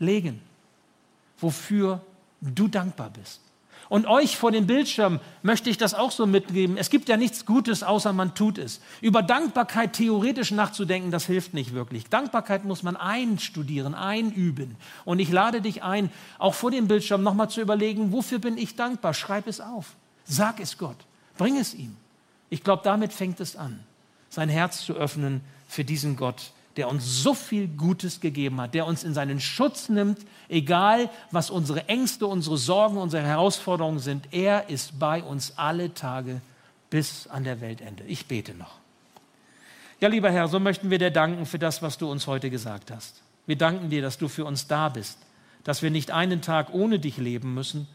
legen, 0.00 0.40
wofür 1.38 2.00
du 2.40 2.66
dankbar 2.66 3.10
bist. 3.10 3.40
Und 3.88 4.06
euch 4.06 4.36
vor 4.36 4.52
dem 4.52 4.66
Bildschirm 4.66 5.18
möchte 5.42 5.70
ich 5.70 5.78
das 5.78 5.94
auch 5.94 6.10
so 6.10 6.26
mitgeben. 6.26 6.76
Es 6.76 6.90
gibt 6.90 7.08
ja 7.08 7.16
nichts 7.16 7.46
Gutes, 7.46 7.82
außer 7.82 8.12
man 8.12 8.34
tut 8.34 8.58
es. 8.58 8.80
Über 9.00 9.22
Dankbarkeit 9.22 9.94
theoretisch 9.94 10.50
nachzudenken, 10.50 11.10
das 11.10 11.24
hilft 11.24 11.54
nicht 11.54 11.72
wirklich. 11.72 12.04
Dankbarkeit 12.08 12.64
muss 12.64 12.82
man 12.82 12.96
einstudieren, 12.96 13.94
einüben. 13.94 14.76
Und 15.04 15.20
ich 15.20 15.30
lade 15.30 15.62
dich 15.62 15.82
ein, 15.82 16.10
auch 16.38 16.54
vor 16.54 16.70
dem 16.70 16.86
Bildschirm 16.86 17.22
nochmal 17.22 17.48
zu 17.48 17.62
überlegen, 17.62 18.12
wofür 18.12 18.38
bin 18.38 18.58
ich 18.58 18.76
dankbar? 18.76 19.14
Schreib 19.14 19.46
es 19.46 19.60
auf. 19.60 19.94
Sag 20.24 20.60
es 20.60 20.76
Gott. 20.76 20.98
Bring 21.38 21.56
es 21.56 21.72
ihm. 21.72 21.96
Ich 22.50 22.62
glaube, 22.62 22.82
damit 22.84 23.12
fängt 23.12 23.40
es 23.40 23.56
an, 23.56 23.80
sein 24.28 24.48
Herz 24.48 24.84
zu 24.84 24.94
öffnen 24.94 25.40
für 25.68 25.84
diesen 25.84 26.16
Gott, 26.16 26.52
der 26.78 26.88
uns 26.88 27.22
so 27.24 27.34
viel 27.34 27.66
Gutes 27.66 28.20
gegeben 28.20 28.60
hat, 28.60 28.72
der 28.72 28.86
uns 28.86 29.02
in 29.02 29.12
seinen 29.12 29.40
Schutz 29.40 29.88
nimmt, 29.88 30.20
egal 30.48 31.10
was 31.32 31.50
unsere 31.50 31.88
Ängste, 31.88 32.28
unsere 32.28 32.56
Sorgen, 32.56 32.98
unsere 32.98 33.24
Herausforderungen 33.24 33.98
sind. 33.98 34.28
Er 34.30 34.70
ist 34.70 34.96
bei 34.96 35.20
uns 35.20 35.54
alle 35.56 35.92
Tage 35.92 36.40
bis 36.88 37.26
an 37.26 37.42
der 37.42 37.60
Weltende. 37.60 38.04
Ich 38.04 38.26
bete 38.26 38.54
noch. 38.54 38.78
Ja, 40.00 40.06
lieber 40.06 40.30
Herr, 40.30 40.46
so 40.46 40.60
möchten 40.60 40.88
wir 40.88 40.98
dir 40.98 41.10
danken 41.10 41.46
für 41.46 41.58
das, 41.58 41.82
was 41.82 41.98
du 41.98 42.08
uns 42.08 42.28
heute 42.28 42.48
gesagt 42.48 42.92
hast. 42.92 43.22
Wir 43.46 43.56
danken 43.56 43.90
dir, 43.90 44.00
dass 44.00 44.16
du 44.16 44.28
für 44.28 44.44
uns 44.44 44.68
da 44.68 44.88
bist, 44.88 45.18
dass 45.64 45.82
wir 45.82 45.90
nicht 45.90 46.12
einen 46.12 46.42
Tag 46.42 46.72
ohne 46.72 47.00
dich 47.00 47.16
leben 47.16 47.54
müssen, 47.54 47.88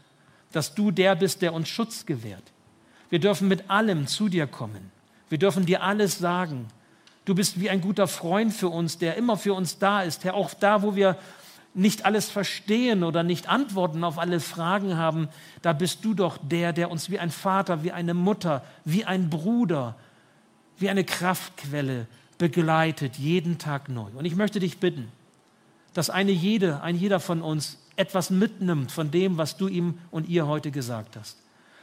dass 0.52 0.74
du 0.74 0.90
der 0.90 1.14
bist, 1.14 1.40
der 1.40 1.54
uns 1.54 1.70
Schutz 1.70 2.04
gewährt. 2.04 2.44
Wir 3.08 3.18
dürfen 3.18 3.48
mit 3.48 3.70
allem 3.70 4.06
zu 4.06 4.28
dir 4.28 4.46
kommen. 4.46 4.92
Wir 5.30 5.38
dürfen 5.38 5.64
dir 5.64 5.82
alles 5.82 6.18
sagen. 6.18 6.66
Du 7.24 7.34
bist 7.34 7.58
wie 7.58 7.70
ein 7.70 7.80
guter 7.80 8.06
Freund 8.06 8.52
für 8.52 8.68
uns, 8.68 8.98
der 8.98 9.16
immer 9.16 9.36
für 9.36 9.54
uns 9.54 9.78
da 9.78 10.02
ist. 10.02 10.24
Herr, 10.24 10.34
auch 10.34 10.52
da, 10.52 10.82
wo 10.82 10.94
wir 10.94 11.16
nicht 11.72 12.04
alles 12.04 12.30
verstehen 12.30 13.02
oder 13.02 13.22
nicht 13.22 13.48
Antworten 13.48 14.04
auf 14.04 14.18
alle 14.18 14.40
Fragen 14.40 14.96
haben, 14.96 15.28
da 15.62 15.72
bist 15.72 16.04
du 16.04 16.14
doch 16.14 16.38
der, 16.40 16.72
der 16.72 16.90
uns 16.90 17.10
wie 17.10 17.18
ein 17.18 17.30
Vater, 17.30 17.82
wie 17.82 17.92
eine 17.92 18.14
Mutter, 18.14 18.62
wie 18.84 19.04
ein 19.04 19.30
Bruder, 19.30 19.96
wie 20.78 20.88
eine 20.88 21.04
Kraftquelle 21.04 22.06
begleitet, 22.38 23.16
jeden 23.16 23.58
Tag 23.58 23.88
neu. 23.88 24.10
Und 24.14 24.24
ich 24.24 24.36
möchte 24.36 24.60
dich 24.60 24.78
bitten, 24.78 25.10
dass 25.94 26.10
eine 26.10 26.32
jede, 26.32 26.82
ein 26.82 26.96
jeder 26.96 27.20
von 27.20 27.42
uns 27.42 27.78
etwas 27.96 28.30
mitnimmt 28.30 28.92
von 28.92 29.10
dem, 29.10 29.38
was 29.38 29.56
du 29.56 29.68
ihm 29.68 29.98
und 30.10 30.28
ihr 30.28 30.46
heute 30.46 30.70
gesagt 30.70 31.16
hast. 31.16 31.38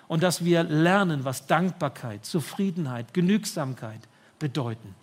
Und 0.07 0.23
dass 0.23 0.43
wir 0.43 0.63
lernen, 0.63 1.23
was 1.23 1.47
Dankbarkeit, 1.47 2.25
Zufriedenheit, 2.25 3.13
Genügsamkeit 3.13 4.01
bedeuten. 4.39 4.93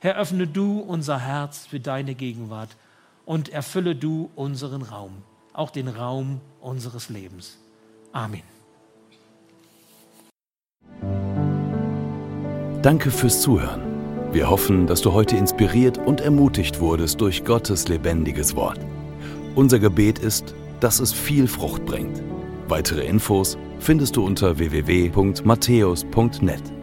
Herr, 0.00 0.18
öffne 0.18 0.46
du 0.46 0.80
unser 0.80 1.18
Herz 1.18 1.66
für 1.66 1.80
deine 1.80 2.14
Gegenwart 2.14 2.76
und 3.24 3.48
erfülle 3.48 3.96
du 3.96 4.30
unseren 4.36 4.82
Raum, 4.82 5.22
auch 5.52 5.70
den 5.70 5.88
Raum 5.88 6.40
unseres 6.60 7.08
Lebens. 7.08 7.58
Amen. 8.12 8.42
Danke 12.82 13.10
fürs 13.10 13.40
Zuhören. 13.40 13.80
Wir 14.32 14.50
hoffen, 14.50 14.86
dass 14.86 15.00
du 15.00 15.12
heute 15.12 15.36
inspiriert 15.36 15.98
und 15.98 16.20
ermutigt 16.20 16.80
wurdest 16.80 17.20
durch 17.20 17.44
Gottes 17.44 17.88
lebendiges 17.88 18.54
Wort. 18.54 18.78
Unser 19.54 19.78
Gebet 19.78 20.18
ist, 20.18 20.54
dass 20.80 21.00
es 21.00 21.12
viel 21.12 21.48
Frucht 21.48 21.86
bringt. 21.86 22.22
Weitere 22.68 23.06
Infos 23.06 23.56
findest 23.78 24.16
du 24.16 24.24
unter 24.24 24.58
www.matthäus.net. 24.58 26.75